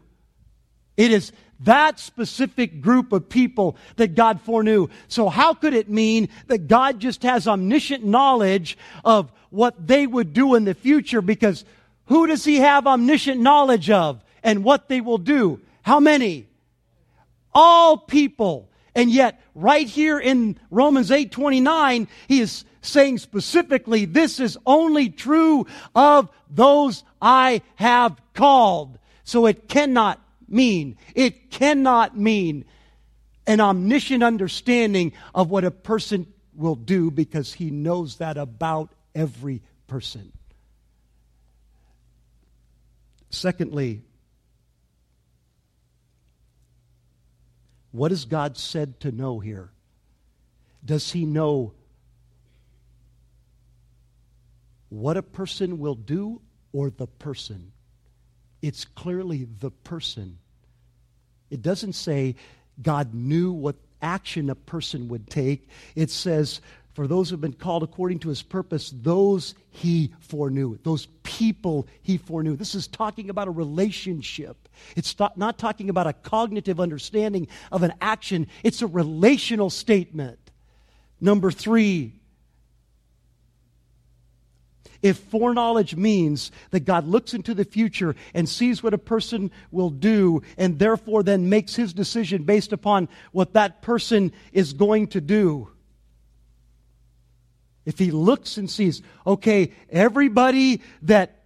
It 0.97 1.11
is 1.11 1.31
that 1.63 1.99
specific 1.99 2.81
group 2.81 3.11
of 3.11 3.29
people 3.29 3.77
that 3.95 4.15
God 4.15 4.41
foreknew. 4.41 4.87
So 5.07 5.29
how 5.29 5.53
could 5.53 5.73
it 5.73 5.89
mean 5.89 6.29
that 6.47 6.67
God 6.67 6.99
just 6.99 7.23
has 7.23 7.47
omniscient 7.47 8.03
knowledge 8.03 8.77
of 9.03 9.31
what 9.49 9.87
they 9.87 10.07
would 10.07 10.33
do 10.33 10.55
in 10.55 10.65
the 10.65 10.73
future? 10.73 11.21
Because 11.21 11.65
who 12.05 12.27
does 12.27 12.43
he 12.43 12.57
have 12.57 12.87
omniscient 12.87 13.39
knowledge 13.39 13.89
of 13.89 14.23
and 14.43 14.63
what 14.63 14.89
they 14.89 15.01
will 15.01 15.17
do? 15.17 15.61
How 15.83 15.99
many? 15.99 16.47
All 17.53 17.97
people. 17.97 18.69
And 18.95 19.09
yet, 19.09 19.41
right 19.55 19.87
here 19.87 20.19
in 20.19 20.59
Romans 20.69 21.11
8 21.11 21.31
29, 21.31 22.07
he 22.27 22.41
is 22.41 22.65
saying 22.81 23.17
specifically, 23.17 24.05
this 24.05 24.39
is 24.39 24.57
only 24.65 25.09
true 25.09 25.65
of 25.95 26.29
those 26.49 27.03
I 27.21 27.61
have 27.75 28.19
called. 28.33 28.99
So 29.23 29.45
it 29.45 29.67
cannot 29.67 30.19
mean, 30.47 30.97
it 31.15 31.51
cannot 31.51 32.17
mean 32.17 32.65
an 33.45 33.59
omniscient 33.59 34.23
understanding 34.23 35.13
of 35.35 35.49
what 35.49 35.65
a 35.65 35.71
person 35.71 36.27
will 36.55 36.75
do 36.75 37.11
because 37.11 37.53
he 37.53 37.71
knows 37.71 38.17
that 38.17 38.37
about 38.37 38.93
every 39.15 39.61
person. 39.87 40.31
Secondly, 43.29 44.03
What 47.93 48.11
is 48.11 48.25
God 48.25 48.57
said 48.57 48.99
to 49.01 49.11
know 49.11 49.39
here? 49.39 49.69
Does 50.83 51.11
he 51.11 51.25
know 51.25 51.73
what 54.89 55.15
a 55.15 55.21
person 55.21 55.77
will 55.77 55.93
do 55.93 56.41
or 56.73 56.89
the 56.89 57.05
person? 57.05 57.71
It's 58.63 58.85
clearly 58.85 59.45
the 59.59 59.69
person. 59.69 60.39
It 61.51 61.61
doesn't 61.61 61.93
say 61.93 62.35
God 62.81 63.13
knew 63.13 63.51
what 63.51 63.75
action 64.01 64.49
a 64.49 64.55
person 64.55 65.09
would 65.09 65.29
take. 65.29 65.67
It 65.95 66.09
says 66.09 66.61
for 66.93 67.05
those 67.05 67.29
who 67.29 67.33
have 67.33 67.41
been 67.41 67.53
called 67.53 67.83
according 67.83 68.19
to 68.19 68.29
his 68.29 68.41
purpose, 68.41 68.93
those 68.95 69.53
he 69.69 70.13
foreknew, 70.21 70.77
those 70.83 71.07
people 71.23 71.87
he 72.03 72.17
foreknew. 72.17 72.55
This 72.55 72.73
is 72.73 72.87
talking 72.87 73.29
about 73.29 73.49
a 73.49 73.51
relationship. 73.51 74.69
It's 74.95 75.13
not 75.35 75.57
talking 75.57 75.89
about 75.89 76.07
a 76.07 76.13
cognitive 76.13 76.79
understanding 76.79 77.49
of 77.69 77.83
an 77.83 77.93
action, 77.99 78.47
it's 78.63 78.81
a 78.81 78.87
relational 78.87 79.69
statement. 79.69 80.39
Number 81.19 81.51
three, 81.51 82.13
if 85.03 85.17
foreknowledge 85.17 85.95
means 85.95 86.51
that 86.71 86.85
God 86.85 87.05
looks 87.05 87.33
into 87.33 87.53
the 87.53 87.65
future 87.65 88.15
and 88.33 88.47
sees 88.47 88.81
what 88.81 88.93
a 88.93 88.97
person 88.97 89.51
will 89.69 89.89
do 89.89 90.41
and 90.57 90.79
therefore 90.79 91.21
then 91.21 91.49
makes 91.49 91.75
his 91.75 91.93
decision 91.93 92.43
based 92.43 92.71
upon 92.71 93.09
what 93.33 93.53
that 93.53 93.81
person 93.81 94.31
is 94.53 94.71
going 94.73 95.07
to 95.07 95.21
do, 95.21 95.69
if 97.85 97.99
he 97.99 98.11
looks 98.11 98.57
and 98.57 98.71
sees, 98.71 99.01
okay, 99.27 99.73
everybody 99.89 100.81
that 101.01 101.43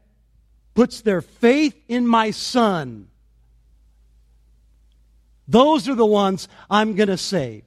puts 0.76 1.02
their 1.02 1.22
faith 1.22 1.76
in 1.88 2.08
my 2.08 2.30
son, 2.30 3.08
those 5.48 5.90
are 5.90 5.96
the 5.96 6.06
ones 6.06 6.48
I'm 6.70 6.96
going 6.96 7.10
to 7.10 7.18
save. 7.18 7.64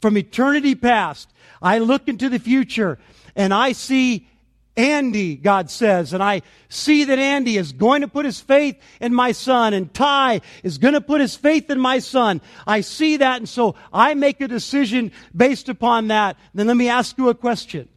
From 0.00 0.16
eternity 0.16 0.74
past, 0.74 1.28
I 1.60 1.78
look 1.78 2.08
into 2.08 2.30
the 2.30 2.38
future 2.38 2.98
and 3.34 3.52
I 3.52 3.72
see 3.72 4.26
Andy, 4.74 5.36
God 5.36 5.70
says, 5.70 6.14
and 6.14 6.22
I 6.22 6.40
see 6.70 7.04
that 7.04 7.18
Andy 7.18 7.58
is 7.58 7.72
going 7.72 8.00
to 8.00 8.08
put 8.08 8.24
his 8.24 8.40
faith 8.40 8.76
in 9.00 9.12
my 9.12 9.32
son, 9.32 9.74
and 9.74 9.92
Ty 9.92 10.40
is 10.62 10.78
going 10.78 10.94
to 10.94 11.00
put 11.02 11.20
his 11.20 11.36
faith 11.36 11.68
in 11.68 11.78
my 11.78 11.98
son. 11.98 12.40
I 12.66 12.80
see 12.80 13.18
that, 13.18 13.36
and 13.36 13.48
so 13.48 13.74
I 13.92 14.14
make 14.14 14.40
a 14.40 14.48
decision 14.48 15.12
based 15.36 15.68
upon 15.68 16.08
that. 16.08 16.38
Then 16.54 16.68
let 16.68 16.76
me 16.76 16.88
ask 16.88 17.18
you 17.18 17.28
a 17.28 17.34
question. 17.34 17.88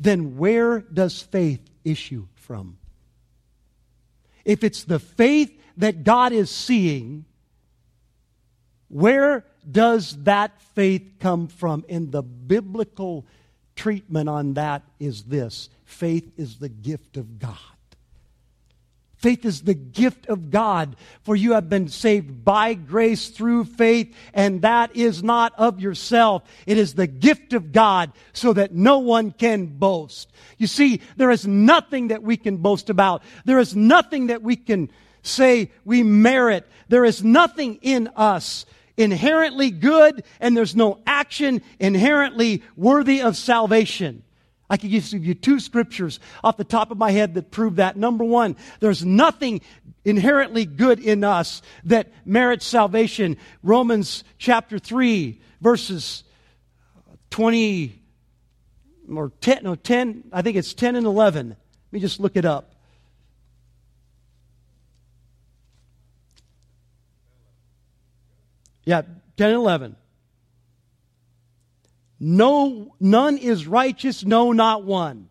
Then 0.00 0.36
where 0.36 0.80
does 0.80 1.20
faith 1.20 1.60
issue 1.84 2.26
from? 2.34 2.78
If 4.44 4.64
it's 4.64 4.82
the 4.82 4.98
faith 4.98 5.56
that 5.76 6.02
God 6.02 6.32
is 6.32 6.50
seeing, 6.50 7.26
where 8.88 9.44
does 9.70 10.16
that 10.24 10.60
faith 10.74 11.14
come 11.20 11.48
from? 11.48 11.84
And 11.88 12.10
the 12.12 12.22
biblical 12.22 13.26
treatment 13.76 14.28
on 14.28 14.54
that 14.54 14.82
is 14.98 15.24
this 15.24 15.68
faith 15.84 16.30
is 16.36 16.58
the 16.58 16.68
gift 16.68 17.16
of 17.16 17.38
God. 17.38 17.56
Faith 19.20 19.44
is 19.44 19.62
the 19.62 19.74
gift 19.74 20.28
of 20.28 20.50
God, 20.50 20.96
for 21.24 21.36
you 21.36 21.52
have 21.52 21.68
been 21.68 21.88
saved 21.88 22.42
by 22.42 22.72
grace 22.72 23.28
through 23.28 23.64
faith, 23.64 24.16
and 24.32 24.62
that 24.62 24.96
is 24.96 25.22
not 25.22 25.52
of 25.58 25.78
yourself. 25.78 26.42
It 26.64 26.78
is 26.78 26.94
the 26.94 27.06
gift 27.06 27.52
of 27.52 27.70
God, 27.70 28.12
so 28.32 28.54
that 28.54 28.72
no 28.72 29.00
one 29.00 29.30
can 29.32 29.66
boast. 29.66 30.32
You 30.56 30.66
see, 30.66 31.02
there 31.18 31.30
is 31.30 31.46
nothing 31.46 32.08
that 32.08 32.22
we 32.22 32.38
can 32.38 32.56
boast 32.58 32.88
about. 32.88 33.22
There 33.44 33.58
is 33.58 33.76
nothing 33.76 34.28
that 34.28 34.40
we 34.40 34.56
can 34.56 34.90
say 35.22 35.70
we 35.84 36.02
merit. 36.02 36.66
There 36.88 37.04
is 37.04 37.22
nothing 37.22 37.78
in 37.82 38.08
us 38.16 38.64
inherently 39.00 39.70
good 39.70 40.24
and 40.40 40.56
there's 40.56 40.76
no 40.76 41.00
action 41.06 41.62
inherently 41.78 42.62
worthy 42.76 43.22
of 43.22 43.36
salvation. 43.36 44.22
I 44.68 44.76
could 44.76 44.90
give 44.90 45.12
you 45.12 45.34
two 45.34 45.58
scriptures 45.58 46.20
off 46.44 46.56
the 46.56 46.64
top 46.64 46.92
of 46.92 46.98
my 46.98 47.10
head 47.10 47.34
that 47.34 47.50
prove 47.50 47.76
that. 47.76 47.96
Number 47.96 48.22
one, 48.22 48.56
there's 48.78 49.04
nothing 49.04 49.62
inherently 50.04 50.64
good 50.64 51.00
in 51.00 51.24
us 51.24 51.60
that 51.84 52.12
merits 52.24 52.64
salvation. 52.64 53.36
Romans 53.64 54.22
chapter 54.38 54.78
3, 54.78 55.40
verses 55.60 56.22
20 57.30 58.00
or 59.12 59.32
10, 59.40 59.64
no, 59.64 59.74
10, 59.74 60.24
I 60.32 60.42
think 60.42 60.56
it's 60.56 60.72
10 60.72 60.94
and 60.94 61.06
11. 61.06 61.48
Let 61.48 61.56
me 61.90 61.98
just 61.98 62.20
look 62.20 62.36
it 62.36 62.44
up. 62.44 62.74
Yeah, 68.84 69.02
10 69.36 69.50
and 69.50 69.56
11. 69.56 69.96
No, 72.18 72.94
none 73.00 73.38
is 73.38 73.66
righteous, 73.66 74.24
no, 74.24 74.52
not 74.52 74.84
one. 74.84 75.28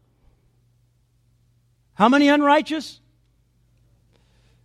How 1.93 2.09
many 2.09 2.29
unrighteous? 2.29 2.99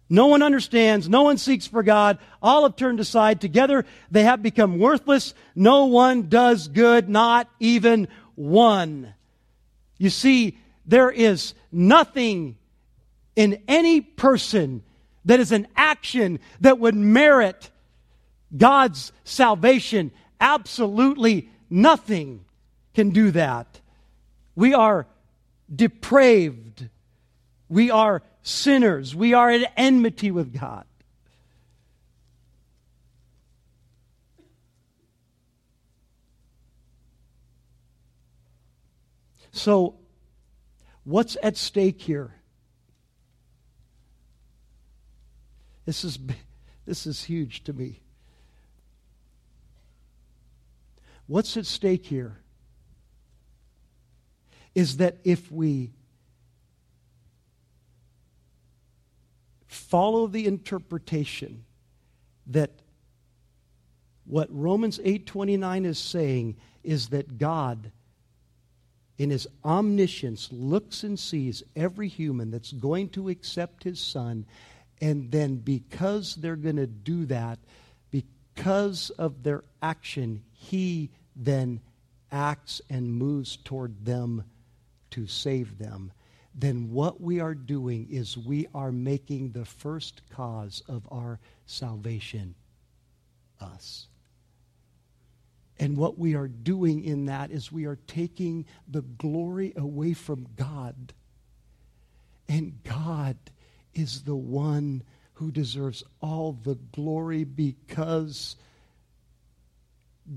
No 0.09 0.26
one 0.26 0.43
understands. 0.43 1.09
No 1.09 1.22
one 1.22 1.39
seeks 1.39 1.66
for 1.66 1.82
God. 1.82 2.18
All 2.43 2.62
have 2.62 2.76
turned 2.76 3.01
aside. 3.01 3.41
Together 3.41 3.85
they 4.11 4.22
have 4.22 4.43
become 4.43 4.78
worthless. 4.78 5.35
No 5.55 5.87
one 5.87 6.28
does 6.28 6.68
good, 6.68 7.09
not 7.09 7.49
even 7.59 8.09
one. 8.35 9.14
You 9.99 10.11
see, 10.11 10.59
there 10.87 11.11
is 11.11 11.55
nothing 11.72 12.57
in 13.35 13.62
any 13.66 14.01
person 14.01 14.82
that 15.24 15.41
is 15.41 15.53
an 15.53 15.66
action 15.74 16.39
that 16.61 16.78
would 16.78 16.95
merit 16.95 17.70
God's 18.57 19.13
salvation. 19.25 20.11
Absolutely 20.41 21.51
nothing 21.71 22.45
can 22.95 23.11
do 23.11 23.31
that. 23.33 23.81
We 24.55 24.75
are 24.75 25.07
depraved. 25.75 26.89
We 27.69 27.91
are 27.91 28.23
sinners. 28.43 29.15
We 29.15 29.35
are 29.35 29.51
at 29.51 29.73
enmity 29.77 30.31
with 30.31 30.59
God. 30.59 30.85
So, 39.51 39.95
what's 41.05 41.37
at 41.41 41.57
stake 41.57 42.03
here? 42.03 42.35
This 45.87 46.05
is, 46.05 46.19
this 46.87 47.07
is 47.07 47.25
huge 47.25 47.65
to 47.65 47.73
me. 47.73 48.01
What's 51.27 51.57
at 51.57 51.66
stake 51.66 52.07
here 52.07 52.39
is 54.75 54.99
that 54.99 55.18
if 55.25 55.51
we 55.51 55.93
follow 59.66 60.27
the 60.27 60.47
interpretation 60.47 61.64
that 62.47 62.70
what 64.27 64.49
Romans 64.51 64.99
8:29 64.99 65.85
is 65.85 65.99
saying 65.99 66.57
is 66.83 67.09
that 67.09 67.39
God 67.39 67.93
in 69.16 69.31
his 69.31 69.47
omniscience 69.64 70.51
looks 70.53 71.05
and 71.05 71.18
sees 71.18 71.62
every 71.77 72.09
human 72.09 72.51
that's 72.51 72.72
going 72.72 73.09
to 73.11 73.29
accept 73.29 73.85
his 73.85 74.01
son 74.01 74.45
and 75.01 75.31
then 75.31 75.57
because 75.57 76.35
they're 76.37 76.57
going 76.57 76.77
to 76.77 76.87
do 76.87 77.27
that 77.27 77.59
because 78.11 79.11
of 79.11 79.43
their 79.43 79.62
action 79.83 80.43
he 80.65 81.11
then 81.37 81.81
acts 82.33 82.81
and 82.91 83.15
moves 83.15 83.57
toward 83.57 84.05
them 84.05 84.45
to 85.11 85.27
save 85.27 85.79
them 85.79 86.12
then 86.55 86.91
what 86.93 87.21
we 87.21 87.41
are 87.41 87.55
doing 87.55 88.07
is 88.11 88.39
we 88.39 88.69
are 88.75 88.93
making 88.93 89.51
the 89.51 89.65
first 89.65 90.23
cause 90.31 90.83
of 90.89 91.07
our 91.11 91.41
salvation 91.67 92.55
us. 93.61 94.07
And 95.81 95.97
what 95.97 96.17
we 96.17 96.37
are 96.37 96.47
doing 96.47 97.03
in 97.03 97.27
that 97.27 97.51
is 97.51 97.73
we 97.73 97.87
are 97.87 97.99
taking 98.07 98.67
the 98.87 99.03
glory 99.03 99.73
away 99.77 100.12
from 100.12 100.47
God. 100.55 101.12
And 102.49 102.79
God 102.85 103.37
is 103.93 104.23
the 104.23 104.37
one 104.37 105.03
who 105.33 105.51
deserves 105.51 106.05
all 106.21 106.53
the 106.53 106.77
glory 106.93 107.43
because 107.43 108.55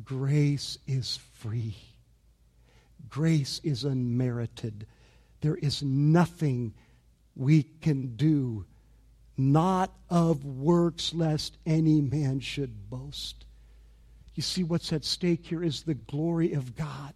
grace 0.03 0.77
is 0.87 1.19
free. 1.35 1.75
Grace 3.09 3.61
is 3.63 3.83
unmerited. 3.83 4.87
There 5.41 5.55
is 5.55 5.83
nothing 5.83 6.73
we 7.35 7.63
can 7.63 8.15
do, 8.15 8.65
not 9.37 9.93
of 10.09 10.43
works, 10.43 11.13
lest 11.13 11.57
any 11.65 12.01
man 12.01 12.39
should 12.39 12.89
boast. 12.89 13.45
You 14.35 14.43
see, 14.43 14.63
what's 14.63 14.91
at 14.93 15.05
stake 15.05 15.45
here 15.45 15.63
is 15.63 15.83
the 15.83 15.93
glory 15.93 16.53
of 16.53 16.75
God. 16.75 17.13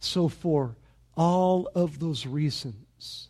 So, 0.00 0.28
for 0.28 0.76
all 1.16 1.70
of 1.74 1.98
those 1.98 2.26
reasons, 2.26 3.28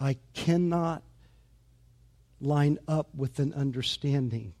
I 0.00 0.16
cannot 0.34 1.02
line 2.40 2.78
up 2.88 3.14
with 3.14 3.38
an 3.38 3.52
understanding 3.52 4.54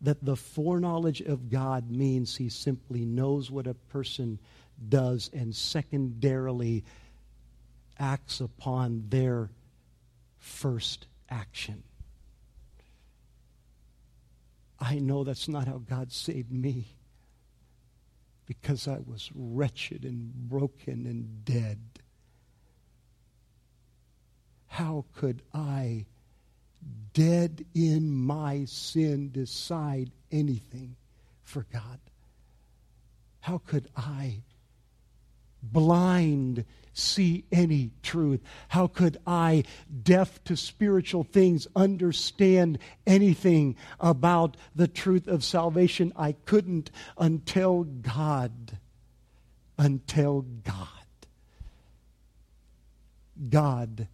that 0.00 0.24
the 0.24 0.36
foreknowledge 0.36 1.20
of 1.22 1.50
God 1.50 1.90
means 1.90 2.36
he 2.36 2.48
simply 2.48 3.04
knows 3.04 3.50
what 3.50 3.66
a 3.66 3.74
person 3.74 4.38
does 4.88 5.30
and 5.32 5.54
secondarily 5.54 6.84
acts 7.98 8.40
upon 8.40 9.04
their 9.08 9.50
first 10.38 11.06
action. 11.30 11.82
I 14.78 14.98
know 14.98 15.24
that's 15.24 15.48
not 15.48 15.66
how 15.66 15.78
God 15.78 16.12
saved 16.12 16.52
me 16.52 16.88
because 18.44 18.86
I 18.86 18.98
was 18.98 19.30
wretched 19.34 20.04
and 20.04 20.32
broken 20.34 21.06
and 21.06 21.44
dead. 21.44 21.80
How 24.66 25.06
could 25.14 25.40
I 25.54 26.04
dead 27.12 27.64
in 27.74 28.10
my 28.10 28.64
sin, 28.66 29.30
decide 29.32 30.10
anything 30.30 30.96
for 31.44 31.66
God? 31.72 31.98
How 33.40 33.58
could 33.58 33.88
I, 33.96 34.42
blind, 35.62 36.64
see 36.92 37.44
any 37.52 37.90
truth? 38.02 38.40
How 38.68 38.86
could 38.86 39.18
I, 39.26 39.64
deaf 40.02 40.42
to 40.44 40.56
spiritual 40.56 41.24
things, 41.24 41.66
understand 41.76 42.78
anything 43.06 43.76
about 44.00 44.56
the 44.74 44.88
truth 44.88 45.28
of 45.28 45.44
salvation? 45.44 46.12
I 46.16 46.32
couldn't 46.32 46.90
until 47.16 47.84
God. 47.84 48.78
Until 49.78 50.42
God. 50.64 50.88
God 53.48 54.08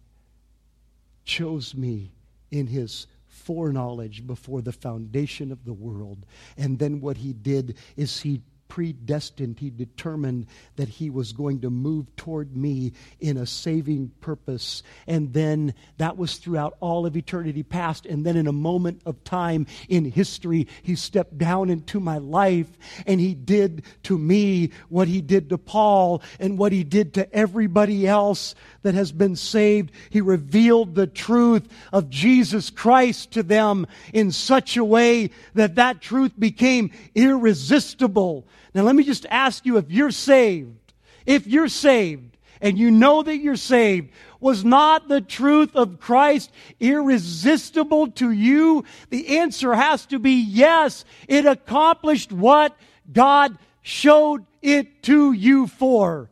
chose 1.25 1.73
me 1.73 2.11
in 2.53 2.67
his 2.67 3.07
foreknowledge 3.27 4.27
before 4.27 4.61
the 4.61 4.71
foundation 4.71 5.51
of 5.51 5.65
the 5.65 5.73
world. 5.73 6.25
And 6.55 6.77
then 6.77 7.01
what 7.01 7.17
he 7.17 7.33
did 7.33 7.77
is 7.97 8.21
he 8.21 8.41
predestined, 8.73 9.59
he 9.59 9.69
determined 9.69 10.47
that 10.77 10.89
he 10.89 11.11
was 11.11 11.31
going 11.31 11.61
to 11.61 11.69
move 11.69 12.07
toward 12.15 12.57
me 12.57 12.91
in 13.19 13.37
a 13.37 13.45
saving 13.45 14.11
purpose. 14.19 14.81
And 15.05 15.31
then 15.31 15.75
that 15.97 16.17
was 16.17 16.37
throughout 16.37 16.75
all 16.79 17.05
of 17.05 17.15
eternity 17.15 17.61
past. 17.61 18.07
And 18.07 18.25
then 18.25 18.35
in 18.35 18.47
a 18.47 18.51
moment 18.51 19.03
of 19.05 19.23
time 19.23 19.67
in 19.89 20.05
history, 20.05 20.67
he 20.81 20.95
stepped 20.95 21.37
down 21.37 21.69
into 21.69 21.99
my 21.99 22.17
life 22.17 22.65
and 23.05 23.19
he 23.19 23.35
did 23.35 23.83
to 24.03 24.17
me 24.17 24.71
what 24.89 25.07
he 25.07 25.21
did 25.21 25.49
to 25.49 25.59
Paul 25.59 26.23
and 26.39 26.57
what 26.57 26.71
he 26.71 26.83
did 26.83 27.13
to 27.13 27.31
everybody 27.31 28.07
else 28.07 28.55
that 28.81 28.95
has 28.95 29.11
been 29.11 29.35
saved. 29.35 29.91
He 30.09 30.19
revealed 30.19 30.95
the 30.95 31.05
truth 31.05 31.67
of 31.91 32.09
Jesus 32.09 32.71
Christ 32.71 33.33
to 33.33 33.43
them 33.43 33.85
in 34.13 34.31
such 34.31 34.77
a 34.77 34.83
way 34.83 35.29
that 35.53 35.75
that 35.75 36.01
truth 36.01 36.31
became 36.39 36.89
irresistible 37.13 38.47
now, 38.73 38.81
let 38.83 38.95
me 38.95 39.03
just 39.03 39.25
ask 39.29 39.65
you 39.65 39.77
if 39.77 39.91
you're 39.91 40.11
saved, 40.11 40.93
if 41.25 41.45
you're 41.45 41.67
saved, 41.67 42.37
and 42.59 42.77
you 42.77 42.89
know 42.91 43.21
that 43.21 43.37
you're 43.37 43.55
saved, 43.55 44.09
was 44.39 44.63
not 44.63 45.07
the 45.07 45.21
truth 45.21 45.75
of 45.75 45.99
Christ 45.99 46.51
irresistible 46.79 48.11
to 48.11 48.31
you? 48.31 48.85
The 49.09 49.39
answer 49.39 49.73
has 49.75 50.05
to 50.07 50.17
be 50.17 50.31
yes. 50.31 51.05
It 51.27 51.45
accomplished 51.45 52.31
what 52.31 52.75
God 53.11 53.57
showed 53.81 54.45
it 54.61 55.03
to 55.03 55.33
you 55.33 55.67
for. 55.67 56.29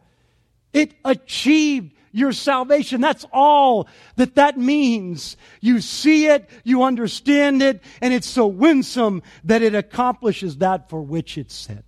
It 0.74 0.94
achieved 1.04 1.94
your 2.14 2.32
salvation. 2.32 3.02
That's 3.02 3.26
all 3.32 3.88
that 4.16 4.36
that 4.36 4.58
means. 4.58 5.38
You 5.60 5.82
see 5.82 6.28
it, 6.28 6.50
you 6.64 6.84
understand 6.84 7.62
it, 7.62 7.82
and 8.02 8.14
it's 8.14 8.28
so 8.28 8.48
winsome 8.48 9.22
that 9.44 9.62
it 9.62 9.76
accomplishes 9.76 10.58
that 10.58 10.90
for 10.90 11.02
which 11.02 11.38
it's 11.38 11.54
sent. 11.54 11.86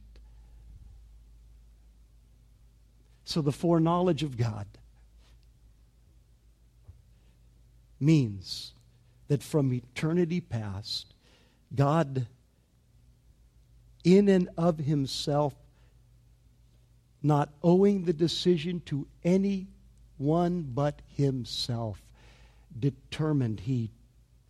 So 3.26 3.42
the 3.42 3.52
foreknowledge 3.52 4.24
of 4.24 4.38
God 4.38 4.68
means 8.00 8.74
that 9.28 9.42
from 9.42 9.74
eternity 9.74 10.42
past, 10.42 11.14
God, 11.74 12.28
in 14.04 14.28
and 14.28 14.50
of 14.58 14.78
himself, 14.78 15.56
not 17.22 17.50
owing 17.64 18.04
the 18.04 18.14
decision 18.14 18.82
to 18.86 19.08
any 19.24 19.68
one 20.18 20.64
but 20.74 21.02
himself, 21.16 22.02
determined, 22.78 23.62
he 23.62 23.92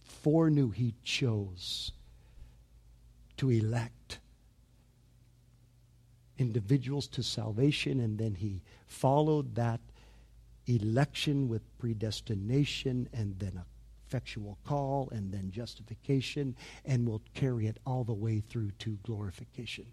foreknew, 0.03 0.69
he 0.71 0.95
chose 1.03 1.91
to 3.37 3.49
elect 3.49 4.02
individuals 6.37 7.07
to 7.07 7.23
salvation, 7.23 7.99
and 7.99 8.17
then 8.17 8.35
he 8.35 8.61
followed 8.87 9.55
that 9.55 9.79
election 10.67 11.49
with 11.49 11.61
predestination 11.77 13.07
and 13.13 13.37
then 13.37 13.57
a 13.57 13.65
effectual 14.13 14.59
call 14.63 15.09
and 15.11 15.31
then 15.31 15.49
justification, 15.49 16.55
and 16.85 17.07
will 17.07 17.21
carry 17.33 17.65
it 17.65 17.77
all 17.83 18.03
the 18.03 18.13
way 18.13 18.39
through 18.39 18.69
to 18.77 18.97
glorification. 19.01 19.85